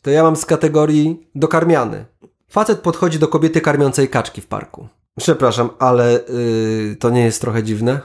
To 0.01 0.09
ja 0.09 0.23
mam 0.23 0.35
z 0.35 0.45
kategorii 0.45 1.27
dokarmiany. 1.35 2.05
Facet 2.49 2.79
podchodzi 2.79 3.19
do 3.19 3.27
kobiety 3.27 3.61
karmiącej 3.61 4.09
kaczki 4.09 4.41
w 4.41 4.47
parku. 4.47 4.87
Przepraszam, 5.17 5.69
ale 5.79 6.11
yy, 6.11 6.95
to 6.95 7.09
nie 7.09 7.21
jest 7.21 7.41
trochę 7.41 7.63
dziwne? 7.63 8.01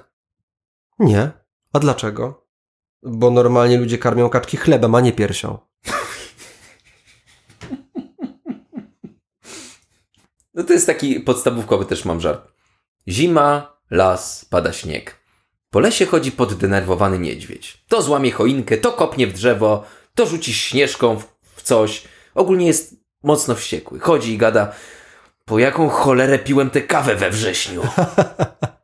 Nie. 0.98 1.30
A 1.72 1.78
dlaczego? 1.78 2.46
Bo 3.02 3.30
normalnie 3.30 3.78
ludzie 3.78 3.98
karmią 3.98 4.28
kaczki 4.28 4.56
chlebem, 4.56 4.94
a 4.94 5.00
nie 5.00 5.12
piersią. 5.12 5.58
No 10.54 10.64
to 10.64 10.72
jest 10.72 10.86
taki 10.86 11.20
podstawówkowy 11.20 11.84
też 11.84 12.04
mam 12.04 12.20
żart. 12.20 12.52
Zima, 13.08 13.76
las, 13.90 14.44
pada 14.44 14.72
śnieg. 14.72 15.20
Po 15.70 15.80
lesie 15.80 16.06
chodzi 16.06 16.32
poddenerwowany 16.32 17.18
niedźwiedź. 17.18 17.84
To 17.88 18.02
złamie 18.02 18.32
choinkę, 18.32 18.76
to 18.76 18.92
kopnie 18.92 19.26
w 19.26 19.32
drzewo, 19.32 19.84
to 20.14 20.26
rzuci 20.26 20.54
śnieżką 20.54 21.18
w, 21.18 21.26
w 21.42 21.62
coś. 21.62 22.04
Ogólnie 22.34 22.66
jest 22.66 23.03
mocno 23.24 23.54
wściekły. 23.54 24.00
Chodzi 24.00 24.32
i 24.32 24.38
gada 24.38 24.72
po 25.44 25.58
jaką 25.58 25.88
cholerę 25.88 26.38
piłem 26.38 26.70
tę 26.70 26.82
kawę 26.82 27.16
we 27.16 27.30
wrześniu. 27.30 27.82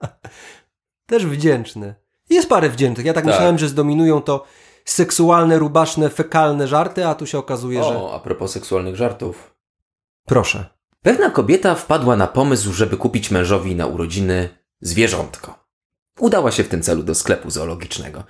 Też 1.07 1.27
wdzięczny. 1.27 1.95
Jest 2.31 2.49
parę 2.49 2.71
wdzięcznych. 2.71 3.07
Ja 3.07 3.13
tak, 3.13 3.25
Tak. 3.25 3.33
myślałem, 3.35 3.59
że 3.59 3.69
zdominują 3.69 4.23
to 4.23 4.45
seksualne, 4.85 5.59
rubaszne, 5.59 6.11
fekalne 6.11 6.69
żarty, 6.69 7.07
a 7.07 7.15
tu 7.15 7.27
się 7.27 7.39
okazuje, 7.39 7.85
że... 7.85 7.89
O, 7.99 8.15
a 8.15 8.21
propos 8.21 8.53
seksualnych 8.53 8.97
żartów. 8.97 9.55
Proszę. 10.27 10.65
Pewna 11.03 11.31
kobieta 11.31 11.75
wpadła 11.75 12.17
na 12.17 12.27
pomysł, 12.27 12.73
żeby 12.73 12.97
kupić 12.97 13.31
mężowi 13.31 13.77
na 13.77 13.87
urodziny 13.87 14.49
zwierzątko. 14.81 15.65
Udała 16.19 16.51
się 16.51 16.65
w 16.65 16.69
tym 16.69 16.83
celu 16.83 17.03
do 17.03 17.15
sklepu 17.15 17.51
zoologicznego. 17.51 18.25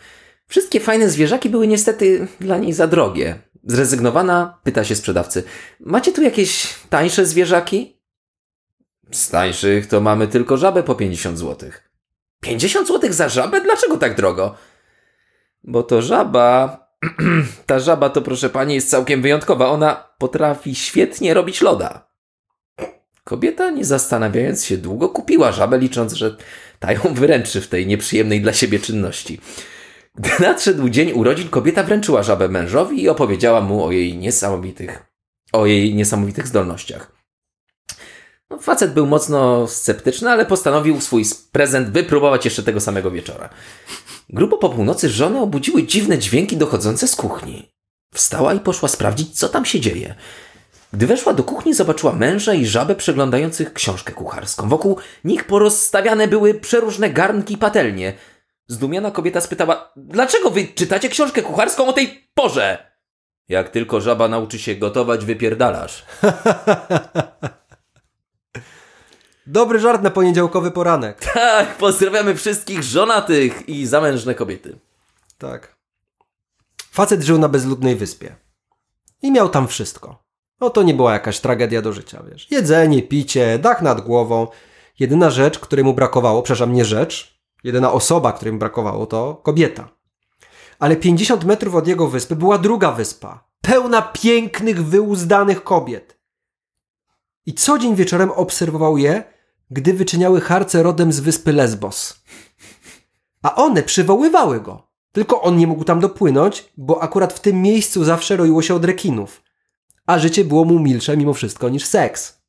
Wszystkie 0.50 0.80
fajne 0.80 1.08
zwierzaki 1.08 1.48
były 1.50 1.66
niestety 1.66 2.26
dla 2.40 2.58
niej 2.58 2.72
za 2.72 2.86
drogie. 2.86 3.38
Zrezygnowana 3.64 4.58
pyta 4.64 4.84
się 4.84 4.96
sprzedawcy: 4.96 5.42
Macie 5.80 6.12
tu 6.12 6.22
jakieś 6.22 6.74
tańsze 6.88 7.26
zwierzaki? 7.26 8.00
Z 9.10 9.30
tańszych 9.30 9.86
to 9.86 10.00
mamy 10.00 10.28
tylko 10.28 10.56
żabę 10.56 10.82
po 10.82 10.94
50 10.94 11.38
zł. 11.38 11.70
50 12.40 12.88
zł 12.88 13.12
za 13.12 13.28
żabę? 13.28 13.60
Dlaczego 13.60 13.96
tak 13.96 14.16
drogo? 14.16 14.54
Bo 15.64 15.82
to 15.82 16.02
żaba. 16.02 16.80
Ta 17.66 17.78
żaba 17.78 18.10
to, 18.10 18.22
proszę 18.22 18.50
pani, 18.50 18.74
jest 18.74 18.90
całkiem 18.90 19.22
wyjątkowa. 19.22 19.68
Ona 19.68 20.04
potrafi 20.18 20.74
świetnie 20.74 21.34
robić 21.34 21.60
loda. 21.60 22.10
Kobieta, 23.24 23.70
nie 23.70 23.84
zastanawiając 23.84 24.64
się 24.64 24.76
długo, 24.76 25.08
kupiła 25.08 25.52
żabę, 25.52 25.78
licząc, 25.78 26.12
że 26.12 26.36
ta 26.78 26.92
ją 26.92 27.00
wyręczy 27.14 27.60
w 27.60 27.68
tej 27.68 27.86
nieprzyjemnej 27.86 28.40
dla 28.40 28.52
siebie 28.52 28.78
czynności. 28.80 29.40
Gdy 30.20 30.30
nadszedł 30.40 30.88
dzień 30.88 31.12
urodzin, 31.12 31.48
kobieta 31.48 31.83
wręczyła 31.83 32.22
żabę 32.22 32.48
mężowi 32.48 33.02
i 33.02 33.09
opowiedziała 33.09 33.61
mu 33.61 33.85
o 33.85 33.92
jej 33.92 34.18
niesamowitych, 34.18 35.02
o 35.52 35.66
jej 35.66 35.94
niesamowitych 35.94 36.46
zdolnościach. 36.46 37.12
No, 38.50 38.59
facet 38.59 38.92
był 38.92 39.06
mocno 39.06 39.68
sceptyczny, 39.68 40.30
ale 40.30 40.46
postanowił 40.46 41.00
swój 41.00 41.24
prezent 41.52 41.88
wypróbować 41.88 42.44
jeszcze 42.44 42.62
tego 42.62 42.80
samego 42.80 43.11
wieczora. 43.11 43.48
Grubo 44.28 44.59
po 44.59 44.68
północy 44.68 45.09
żonę 45.09 45.42
obudziły 45.42 45.83
dziwne 45.83 46.18
dźwięki 46.18 46.56
dochodzące 46.56 47.09
z 47.09 47.16
kuchni. 47.16 47.72
Wstała 48.14 48.54
i 48.54 48.61
poszła 48.61 48.88
sprawdzić, 48.88 49.38
co 49.38 49.48
tam 49.48 49.64
się 49.64 49.80
dzieje. 49.80 50.14
Gdy 50.92 51.06
weszła 51.06 51.35
do 51.35 51.44
kuchni, 51.44 51.74
zobaczyła 51.74 52.12
męża 52.12 52.54
i 52.54 52.66
żabę 52.66 52.94
przeglądających 52.94 53.72
książkę 53.72 54.12
kucharską. 54.12 54.68
Wokół 54.68 54.96
nich 55.24 55.44
porozstawiane 55.44 56.28
były 56.28 56.54
przeróżne 56.54 57.11
garnki 57.11 57.54
i 57.54 57.59
patelnie. 57.59 58.12
Zdumiona 58.70 59.11
kobieta 59.11 59.40
spytała, 59.40 59.92
dlaczego 59.96 60.50
wy 60.50 60.68
czytacie 60.68 61.09
książkę 61.09 61.42
kucharską 61.42 61.87
o 61.88 61.92
tej 61.92 62.28
porze? 62.35 62.90
Jak 63.48 63.68
tylko 63.68 64.00
żaba 64.00 64.28
nauczy 64.28 64.59
się 64.59 64.74
gotować, 64.74 65.24
wypierdalasz. 65.24 66.04
Dobry 69.46 69.78
żart 69.78 70.02
na 70.02 70.11
poniedziałkowy 70.11 70.70
poranek. 70.70 71.24
Tak, 71.35 71.76
pozdrawiamy 71.76 72.35
wszystkich 72.35 72.83
żonatych 72.83 73.68
i 73.68 73.87
zamężne 73.87 74.35
kobiety. 74.35 74.78
Tak. 75.38 75.76
Facet 76.90 77.22
żył 77.22 77.38
na 77.38 77.48
bezludnej 77.48 77.96
wyspie. 77.96 78.37
I 79.22 79.33
miał 79.33 79.48
tam 79.48 79.68
wszystko. 79.68 80.24
No 80.61 80.70
to 80.70 80.83
nie 80.83 80.94
była 80.94 81.12
jakaś 81.12 81.40
tragedia 81.40 81.83
do 81.83 81.92
życia, 81.92 82.22
wiesz. 82.30 82.50
Jedzenie, 82.50 83.02
picie, 83.02 83.59
dach 83.59 83.83
nad 83.83 84.00
głową. 84.00 84.46
Jedyna 84.98 85.30
rzecz, 85.30 85.59
której 85.59 85.85
mu 85.85 85.94
brakowało, 85.94 86.42
przepraszam, 86.42 86.72
nie 86.72 86.85
rzecz, 86.85 87.39
jedyna 87.64 87.92
osoba, 87.92 88.32
której 88.32 88.52
mu 88.52 88.58
brakowało, 88.58 89.06
to 89.06 89.34
kobieta. 89.34 89.88
Ale 90.78 90.96
50 90.96 91.44
metrów 91.44 91.74
od 91.74 91.88
jego 91.88 92.08
wyspy 92.08 92.36
była 92.36 92.58
druga 92.58 92.92
wyspa. 92.92 93.44
Pełna 93.60 94.02
pięknych, 94.02 94.84
wyuzdanych 94.86 95.64
kobiet. 95.64 96.20
I 97.46 97.54
co 97.54 97.78
dzień 97.78 97.94
wieczorem 97.94 98.30
obserwował 98.30 98.98
je, 98.98 99.24
gdy 99.70 99.94
wyczyniały 99.94 100.40
harce 100.40 100.82
rodem 100.82 101.12
z 101.12 101.20
wyspy 101.20 101.52
Lesbos. 101.52 102.24
A 103.42 103.54
one 103.54 103.82
przywoływały 103.82 104.60
go. 104.60 104.90
Tylko 105.12 105.42
on 105.42 105.56
nie 105.56 105.66
mógł 105.66 105.84
tam 105.84 106.00
dopłynąć, 106.00 106.72
bo 106.76 107.02
akurat 107.02 107.32
w 107.32 107.40
tym 107.40 107.62
miejscu 107.62 108.04
zawsze 108.04 108.36
roiło 108.36 108.62
się 108.62 108.74
od 108.74 108.84
rekinów. 108.84 109.42
A 110.06 110.18
życie 110.18 110.44
było 110.44 110.64
mu 110.64 110.78
milsze 110.78 111.16
mimo 111.16 111.34
wszystko 111.34 111.68
niż 111.68 111.84
seks. 111.84 112.42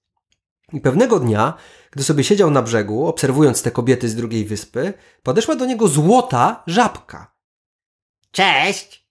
I 0.73 0.81
pewnego 0.81 1.19
dnia, 1.19 1.53
gdy 1.91 2.03
sobie 2.03 2.23
siedział 2.23 2.51
na 2.51 2.61
brzegu, 2.61 3.07
obserwując 3.07 3.61
te 3.61 3.71
kobiety 3.71 4.09
z 4.09 4.15
drugiej 4.15 4.45
wyspy, 4.45 4.93
podeszła 5.23 5.55
do 5.55 5.65
niego 5.65 5.87
złota 5.87 6.63
żabka. 6.67 7.31
Cześć! 8.31 9.01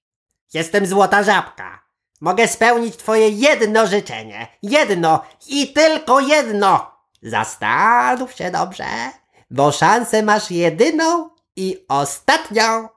Jestem 0.55 0.87
Złota 0.87 1.23
Żabka. 1.23 1.85
Mogę 2.21 2.49
spełnić 2.49 2.97
twoje 2.97 3.29
jedno 3.29 3.87
życzenie. 3.87 4.47
Jedno 4.63 5.25
i 5.49 5.73
tylko 5.73 6.21
jedno. 6.21 6.91
Zastanów 7.23 8.33
się 8.33 8.51
dobrze, 8.51 8.85
bo 9.51 9.73
szansę 9.73 10.23
masz 10.23 10.51
jedyną 10.51 11.31
i 11.57 11.85
ostatnią. 11.89 12.89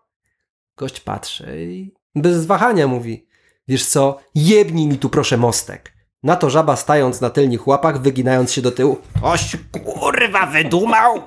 Gość 0.78 1.00
patrzy 1.00 1.58
i 1.60 1.93
bez 2.15 2.46
wahania 2.46 2.88
mówi: 2.88 3.28
Wiesz 3.67 3.86
co, 3.86 4.19
jebnij 4.36 4.88
mi 4.88 4.98
tu 4.98 5.10
proszę 5.10 5.38
mostek. 5.38 5.92
Na 6.23 6.36
to 6.36 6.49
żaba 6.49 6.75
stając 6.75 7.21
na 7.21 7.29
tylnych 7.29 7.67
łapach, 7.67 8.01
wyginając 8.01 8.51
się 8.51 8.62
do 8.62 8.71
tyłu. 8.71 8.97
Oś 9.21 9.57
kurwa 9.71 10.45
wydumał. 10.45 11.21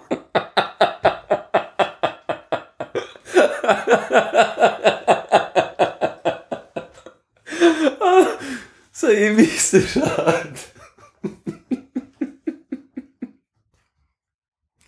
Zajebisty 8.93 9.81
żart. 9.81 10.75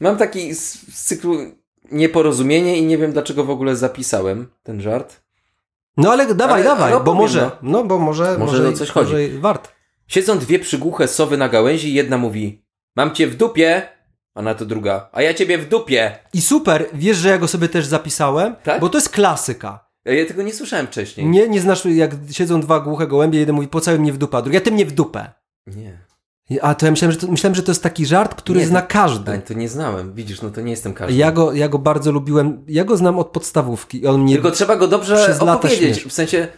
Mam 0.00 0.16
taki 0.16 0.54
z, 0.54 0.94
z 0.94 1.04
cyklu 1.04 1.36
nieporozumienie 1.92 2.78
i 2.78 2.86
nie 2.86 2.98
wiem 2.98 3.12
dlaczego 3.12 3.44
w 3.44 3.50
ogóle 3.50 3.76
zapisałem 3.76 4.46
ten 4.62 4.80
żart. 4.80 5.20
No 5.96 6.12
ale 6.12 6.34
dawaj, 6.34 6.54
Ale- 6.54 6.64
dawaj, 6.64 6.92
ale 6.92 6.92
bo 6.92 7.00
opowiem, 7.00 7.16
może, 7.16 7.50
no 7.62 7.84
bo 7.84 7.98
może, 7.98 8.38
Może 8.38 8.68
o 8.68 8.72
coś 8.72 8.90
chodzi. 8.90 9.12
Może 9.12 9.28
wart. 9.40 9.77
Siedzą 10.08 10.38
dwie 10.38 10.58
przygłuche 10.58 11.08
sowy 11.08 11.36
na 11.36 11.48
gałęzi 11.48 11.88
i 11.88 11.94
jedna 11.94 12.18
mówi 12.18 12.62
Mam 12.96 13.14
cię 13.14 13.26
w 13.26 13.36
dupie, 13.36 13.82
a 14.34 14.42
na 14.42 14.54
to 14.54 14.66
druga 14.66 15.08
A 15.12 15.22
ja 15.22 15.34
ciebie 15.34 15.58
w 15.58 15.68
dupie. 15.68 16.18
I 16.34 16.40
super, 16.42 16.86
wiesz, 16.94 17.16
że 17.16 17.28
ja 17.28 17.38
go 17.38 17.48
sobie 17.48 17.68
też 17.68 17.86
zapisałem, 17.86 18.56
Tak? 18.64 18.80
bo 18.80 18.88
to 18.88 18.98
jest 18.98 19.08
klasyka. 19.08 19.88
Ja 20.04 20.14
ja 20.14 20.26
tego 20.26 20.42
nie 20.42 20.52
słyszałem 20.52 20.86
wcześniej. 20.86 21.26
Nie, 21.26 21.48
nie 21.48 21.60
znasz, 21.60 21.84
jak 21.84 22.10
siedzą 22.30 22.60
dwa 22.60 22.80
głuche 22.80 23.06
gołębie, 23.06 23.38
jeden 23.38 23.54
mówi, 23.54 23.68
pocałuj 23.68 24.00
mnie 24.00 24.12
w 24.12 24.18
dupę, 24.18 24.38
a 24.38 24.42
drugi, 24.42 24.56
a 24.56 24.60
ty 24.60 24.70
mnie 24.72 24.86
w 24.86 24.92
dupę. 24.92 25.32
Nie. 25.66 25.98
A 26.62 26.74
to 26.74 26.86
ja 26.86 26.90
myślałem, 26.90 27.12
że 27.12 27.18
to, 27.18 27.26
myślałem, 27.26 27.54
że 27.54 27.62
to 27.62 27.70
jest 27.70 27.82
taki 27.82 28.06
żart, 28.06 28.34
który 28.34 28.60
Nie, 28.60 28.66
zna 28.66 28.82
każdy. 28.82 29.30
Ale 29.30 29.40
to 29.40 29.54
nie 29.54 29.68
znałem. 29.68 30.14
Widzisz, 30.14 30.42
no 30.42 30.50
to 30.50 30.60
nie 30.60 30.70
jestem 30.70 30.94
każdy. 30.94 31.14
Ja 31.18 31.32
go, 31.32 31.52
ja 31.52 31.68
go 31.68 31.78
bardzo 31.78 32.12
lubiłem, 32.12 32.64
ja 32.68 32.84
go 32.84 32.96
znam 32.96 33.18
od 33.18 33.28
podstawówki. 33.28 34.06
On 34.06 34.22
mnie, 34.22 34.34
Tylko 34.34 34.50
trzeba 34.50 34.76
go 34.76 34.88
dobrze 34.88 35.38
opowiedzieć. 35.40 36.04
W 36.04 36.12
sensie 36.12 36.48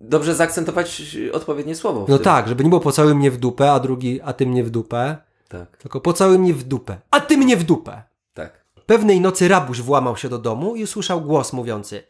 dobrze 0.00 0.34
zaakcentować 0.34 1.16
odpowiednie 1.32 1.74
słowo. 1.74 2.06
no 2.08 2.16
tym. 2.16 2.24
tak, 2.24 2.48
żeby 2.48 2.64
nie 2.64 2.70
było 2.70 2.80
pocałuj 2.80 3.14
mnie 3.14 3.30
w 3.30 3.36
dupę, 3.36 3.72
a 3.72 3.80
drugi, 3.80 4.20
a 4.24 4.32
ty 4.32 4.46
mnie 4.46 4.64
w 4.64 4.70
dupę. 4.70 5.16
Tak, 5.48 5.76
Tylko 5.76 6.00
pocałuj 6.00 6.38
mnie 6.38 6.54
w 6.54 6.62
dupę, 6.64 6.96
a 7.10 7.20
ty 7.20 7.36
mnie 7.36 7.56
w 7.56 7.64
dupę. 7.64 8.02
tak. 8.34 8.64
Pewnej 8.86 9.20
nocy 9.20 9.48
rabuś 9.48 9.80
włamał 9.80 10.16
się 10.16 10.28
do 10.28 10.38
domu 10.38 10.76
i 10.76 10.82
usłyszał 10.84 11.20
głos 11.20 11.52
mówiący 11.52 12.02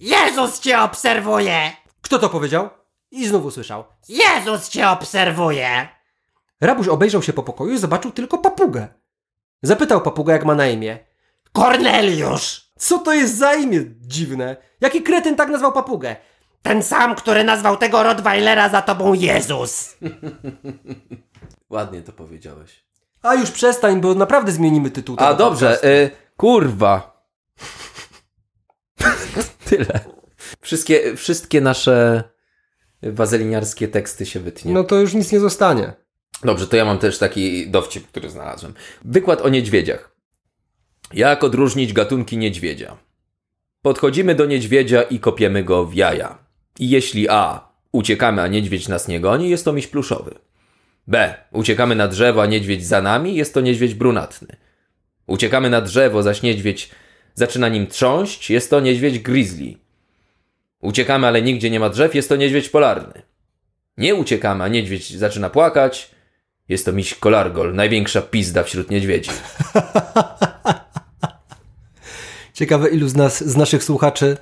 Jezus 0.00 0.60
cię 0.60 0.80
obserwuje. 0.80 1.70
Kto 2.02 2.18
to 2.18 2.28
powiedział? 2.28 2.68
I 3.10 3.26
znów 3.28 3.44
usłyszał. 3.44 3.84
Jezus 4.08 4.68
cię 4.68 4.90
obserwuje. 4.90 5.88
Rabuś 6.60 6.88
obejrzał 6.88 7.22
się 7.22 7.32
po 7.32 7.42
pokoju 7.42 7.72
i 7.74 7.78
zobaczył 7.78 8.10
tylko 8.10 8.38
papugę. 8.38 8.88
Zapytał 9.62 10.00
papugę, 10.00 10.32
jak 10.32 10.44
ma 10.44 10.54
na 10.54 10.66
imię. 10.66 10.98
Korneliusz. 11.52 12.72
Co 12.78 12.98
to 12.98 13.12
jest 13.12 13.38
za 13.38 13.54
imię 13.54 13.84
dziwne? 14.00 14.56
Jaki 14.80 15.02
kretyn 15.02 15.36
tak 15.36 15.48
nazwał 15.48 15.72
papugę? 15.72 16.16
Ten 16.62 16.82
sam, 16.82 17.14
który 17.14 17.44
nazwał 17.44 17.76
tego 17.76 18.02
Rottweilera 18.02 18.68
za 18.68 18.82
tobą 18.82 19.14
Jezus. 19.14 19.96
Ładnie 21.70 22.02
to 22.02 22.12
powiedziałeś. 22.12 22.84
A 23.22 23.34
już 23.34 23.50
przestań, 23.50 24.00
bo 24.00 24.14
naprawdę 24.14 24.52
zmienimy 24.52 24.90
tytuł 24.90 25.16
A 25.18 25.34
dobrze, 25.34 25.84
y, 25.84 26.10
kurwa. 26.36 27.24
Tyle. 29.68 30.00
Wszystkie, 30.60 31.16
wszystkie 31.16 31.60
nasze 31.60 32.24
wazeliniarskie 33.02 33.88
teksty 33.88 34.26
się 34.26 34.40
wytnie. 34.40 34.72
No 34.72 34.84
to 34.84 34.96
już 34.96 35.14
nic 35.14 35.32
nie 35.32 35.40
zostanie. 35.40 35.92
Dobrze, 36.44 36.66
to 36.66 36.76
ja 36.76 36.84
mam 36.84 36.98
też 36.98 37.18
taki 37.18 37.70
dowcip, 37.70 38.06
który 38.08 38.30
znalazłem. 38.30 38.74
Wykład 39.04 39.40
o 39.40 39.48
niedźwiedziach. 39.48 40.16
Jak 41.12 41.44
odróżnić 41.44 41.92
gatunki 41.92 42.38
niedźwiedzia? 42.38 42.96
Podchodzimy 43.82 44.34
do 44.34 44.46
niedźwiedzia 44.46 45.02
i 45.02 45.20
kopiemy 45.20 45.64
go 45.64 45.84
w 45.84 45.94
jaja. 45.94 46.41
Jeśli 46.78 47.28
A. 47.28 47.72
Uciekamy, 47.92 48.42
a 48.42 48.48
niedźwiedź 48.48 48.88
nas 48.88 49.08
nie 49.08 49.20
goni, 49.20 49.50
jest 49.50 49.64
to 49.64 49.72
miś 49.72 49.86
pluszowy. 49.86 50.34
B. 51.06 51.34
Uciekamy 51.52 51.94
na 51.94 52.08
drzewo, 52.08 52.42
a 52.42 52.46
niedźwiedź 52.46 52.86
za 52.86 53.02
nami, 53.02 53.34
jest 53.34 53.54
to 53.54 53.60
niedźwiedź 53.60 53.94
brunatny. 53.94 54.56
Uciekamy 55.26 55.70
na 55.70 55.80
drzewo, 55.80 56.22
zaś 56.22 56.42
niedźwiedź 56.42 56.90
zaczyna 57.34 57.68
nim 57.68 57.86
trząść, 57.86 58.50
jest 58.50 58.70
to 58.70 58.80
niedźwiedź 58.80 59.18
grizzly. 59.18 59.74
Uciekamy, 60.80 61.26
ale 61.26 61.42
nigdzie 61.42 61.70
nie 61.70 61.80
ma 61.80 61.88
drzew, 61.88 62.14
jest 62.14 62.28
to 62.28 62.36
niedźwiedź 62.36 62.68
polarny. 62.68 63.22
Nie 63.96 64.14
uciekamy, 64.14 64.64
a 64.64 64.68
niedźwiedź 64.68 65.16
zaczyna 65.16 65.50
płakać, 65.50 66.10
jest 66.68 66.84
to 66.84 66.92
miś 66.92 67.14
kolargol, 67.14 67.74
największa 67.74 68.22
pizda 68.22 68.62
wśród 68.62 68.90
niedźwiedzi. 68.90 69.30
Ciekawe, 72.54 72.88
ilu 72.88 73.08
z 73.08 73.14
nas, 73.14 73.44
z 73.44 73.56
naszych 73.56 73.84
słuchaczy 73.84 74.36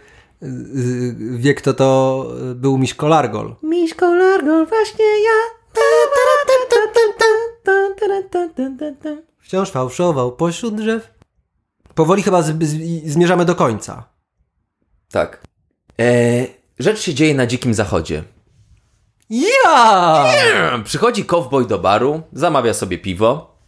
wie, 1.37 1.55
kto 1.55 1.75
to 1.75 2.27
yy, 2.45 2.55
był 2.55 2.79
Miś 2.79 2.95
Kolargol. 2.95 3.55
Miś 3.63 3.95
kolargol, 3.95 4.67
właśnie 4.67 5.05
ja. 5.05 5.61
Wciąż 9.39 9.71
fałszował 9.71 10.33
pośród 10.33 10.75
drzew. 10.75 11.15
Powoli 11.95 12.23
chyba 12.23 12.43
z, 12.43 12.63
z, 12.63 13.13
zmierzamy 13.13 13.45
do 13.45 13.55
końca. 13.55 14.09
Tak. 15.13 15.43
E, 16.01 16.47
rzecz 16.79 17.01
się 17.01 17.15
dzieje 17.15 17.35
na 17.35 17.47
dzikim 17.47 17.75
zachodzie. 17.75 18.25
Ja! 19.31 20.25
Przychodzi 20.85 21.25
kowboj 21.25 21.67
do 21.67 21.79
baru, 21.79 22.23
zamawia 22.33 22.75
sobie 22.75 22.99
piwo, 22.99 23.59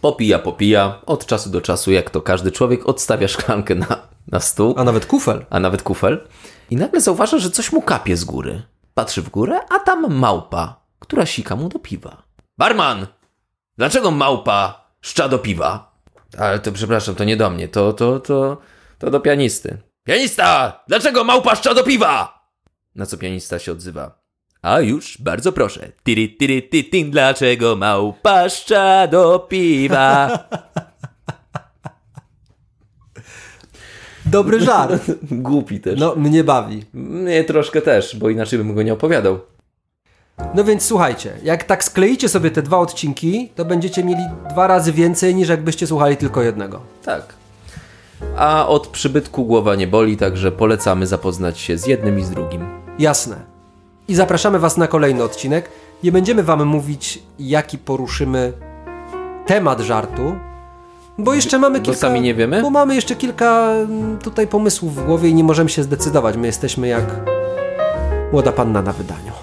popija, 0.00 0.38
popija, 0.38 1.00
od 1.06 1.26
czasu 1.26 1.50
do 1.50 1.60
czasu, 1.60 1.92
jak 1.92 2.10
to 2.10 2.22
każdy 2.22 2.52
człowiek, 2.52 2.88
odstawia 2.88 3.28
szklankę 3.28 3.74
na, 3.74 4.08
na 4.32 4.40
stół, 4.40 4.74
A 4.78 4.84
nawet 4.84 5.06
kufel. 5.06 5.46
a 5.50 5.60
nawet 5.60 5.82
kufel, 5.82 6.28
i 6.70 6.76
nagle 6.76 7.00
zauważa, 7.00 7.38
że 7.38 7.50
coś 7.50 7.72
mu 7.72 7.82
kapie 7.82 8.16
z 8.16 8.24
góry. 8.24 8.62
Patrzy 8.94 9.22
w 9.22 9.30
górę, 9.30 9.60
a 9.70 9.78
tam 9.78 10.14
małpa, 10.14 10.80
która 10.98 11.26
sika 11.26 11.56
mu 11.56 11.68
do 11.68 11.78
piwa. 11.78 12.22
Barman! 12.58 13.06
Dlaczego 13.78 14.10
małpa 14.10 14.84
szcza 15.00 15.28
do 15.28 15.38
piwa? 15.38 15.94
Ale 16.38 16.58
to 16.58 16.72
przepraszam, 16.72 17.14
to 17.14 17.24
nie 17.24 17.36
do 17.36 17.50
mnie, 17.50 17.68
to, 17.68 17.92
to, 17.92 18.20
to, 18.20 18.56
to 18.98 19.10
do 19.10 19.20
pianisty. 19.20 19.78
Pianista! 20.04 20.80
Dlaczego 20.88 21.24
małpa 21.24 21.56
szcza 21.56 21.74
do 21.74 21.84
piwa? 21.84 22.44
Na 22.94 23.06
co 23.06 23.16
pianista 23.16 23.58
się 23.58 23.72
odzywa. 23.72 24.24
A 24.62 24.80
już, 24.80 25.18
bardzo 25.18 25.52
proszę. 25.52 25.92
Tyry, 26.02 26.28
ty, 26.28 26.84
ty, 26.84 27.04
dlaczego 27.04 27.76
małpa 27.76 28.48
szcza 28.48 29.06
do 29.06 29.38
piwa? 29.38 30.28
Dobry 34.34 34.60
żart. 34.60 35.10
Głupi 35.48 35.80
też. 35.80 36.00
No, 36.00 36.14
mnie 36.16 36.44
bawi. 36.44 36.84
Mnie 36.94 37.44
troszkę 37.44 37.82
też, 37.82 38.16
bo 38.16 38.30
inaczej 38.30 38.58
bym 38.58 38.74
go 38.74 38.82
nie 38.82 38.92
opowiadał. 38.92 39.38
No 40.54 40.64
więc 40.64 40.84
słuchajcie, 40.84 41.32
jak 41.42 41.64
tak 41.64 41.84
skleicie 41.84 42.28
sobie 42.28 42.50
te 42.50 42.62
dwa 42.62 42.78
odcinki, 42.78 43.50
to 43.54 43.64
będziecie 43.64 44.04
mieli 44.04 44.22
dwa 44.50 44.66
razy 44.66 44.92
więcej 44.92 45.34
niż 45.34 45.48
jakbyście 45.48 45.86
słuchali 45.86 46.16
tylko 46.16 46.42
jednego. 46.42 46.80
Tak. 47.04 47.34
A 48.36 48.68
od 48.68 48.86
przybytku 48.86 49.44
głowa 49.44 49.74
nie 49.74 49.86
boli, 49.86 50.16
także 50.16 50.52
polecamy 50.52 51.06
zapoznać 51.06 51.58
się 51.58 51.78
z 51.78 51.86
jednym 51.86 52.18
i 52.18 52.24
z 52.24 52.30
drugim. 52.30 52.66
Jasne. 52.98 53.36
I 54.08 54.14
zapraszamy 54.14 54.58
Was 54.58 54.76
na 54.76 54.86
kolejny 54.86 55.22
odcinek. 55.22 55.68
Nie 56.02 56.12
będziemy 56.12 56.42
Wam 56.42 56.64
mówić, 56.64 57.22
jaki 57.38 57.78
poruszymy 57.78 58.52
temat 59.46 59.80
żartu, 59.80 60.34
bo 61.18 61.34
jeszcze 61.34 61.58
mamy 61.58 61.78
Bo 61.78 61.84
kilka... 61.84 62.00
sami 62.00 62.20
nie 62.20 62.34
wiemy? 62.34 62.62
Bo 62.62 62.70
mamy 62.70 62.94
jeszcze 62.94 63.16
kilka 63.16 63.70
mm, 63.70 64.18
tutaj 64.18 64.46
pomysłów 64.46 64.94
w 64.96 65.06
głowie 65.06 65.28
i 65.28 65.34
nie 65.34 65.44
możemy 65.44 65.70
się 65.70 65.82
zdecydować. 65.82 66.36
My 66.36 66.46
jesteśmy 66.46 66.88
jak 66.88 67.04
młoda 68.32 68.52
panna 68.52 68.82
na 68.82 68.92
wydaniu. 68.92 69.32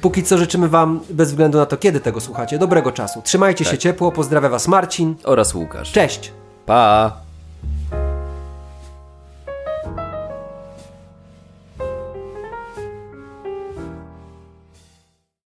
Póki 0.00 0.22
co 0.22 0.38
życzymy 0.38 0.68
Wam, 0.68 1.00
bez 1.10 1.28
względu 1.28 1.58
na 1.58 1.66
to, 1.66 1.76
kiedy 1.76 2.00
tego 2.00 2.20
słuchacie, 2.20 2.58
dobrego 2.58 2.92
czasu. 2.92 3.22
Trzymajcie 3.24 3.64
się 3.64 3.70
Tak. 3.70 3.80
ciepło, 3.80 4.12
pozdrawia 4.12 4.48
Was 4.48 4.68
Marcin. 4.68 5.14
Oraz 5.24 5.54
Łukasz. 5.54 5.92
Cześć! 5.92 6.32
Pa! 6.66 7.12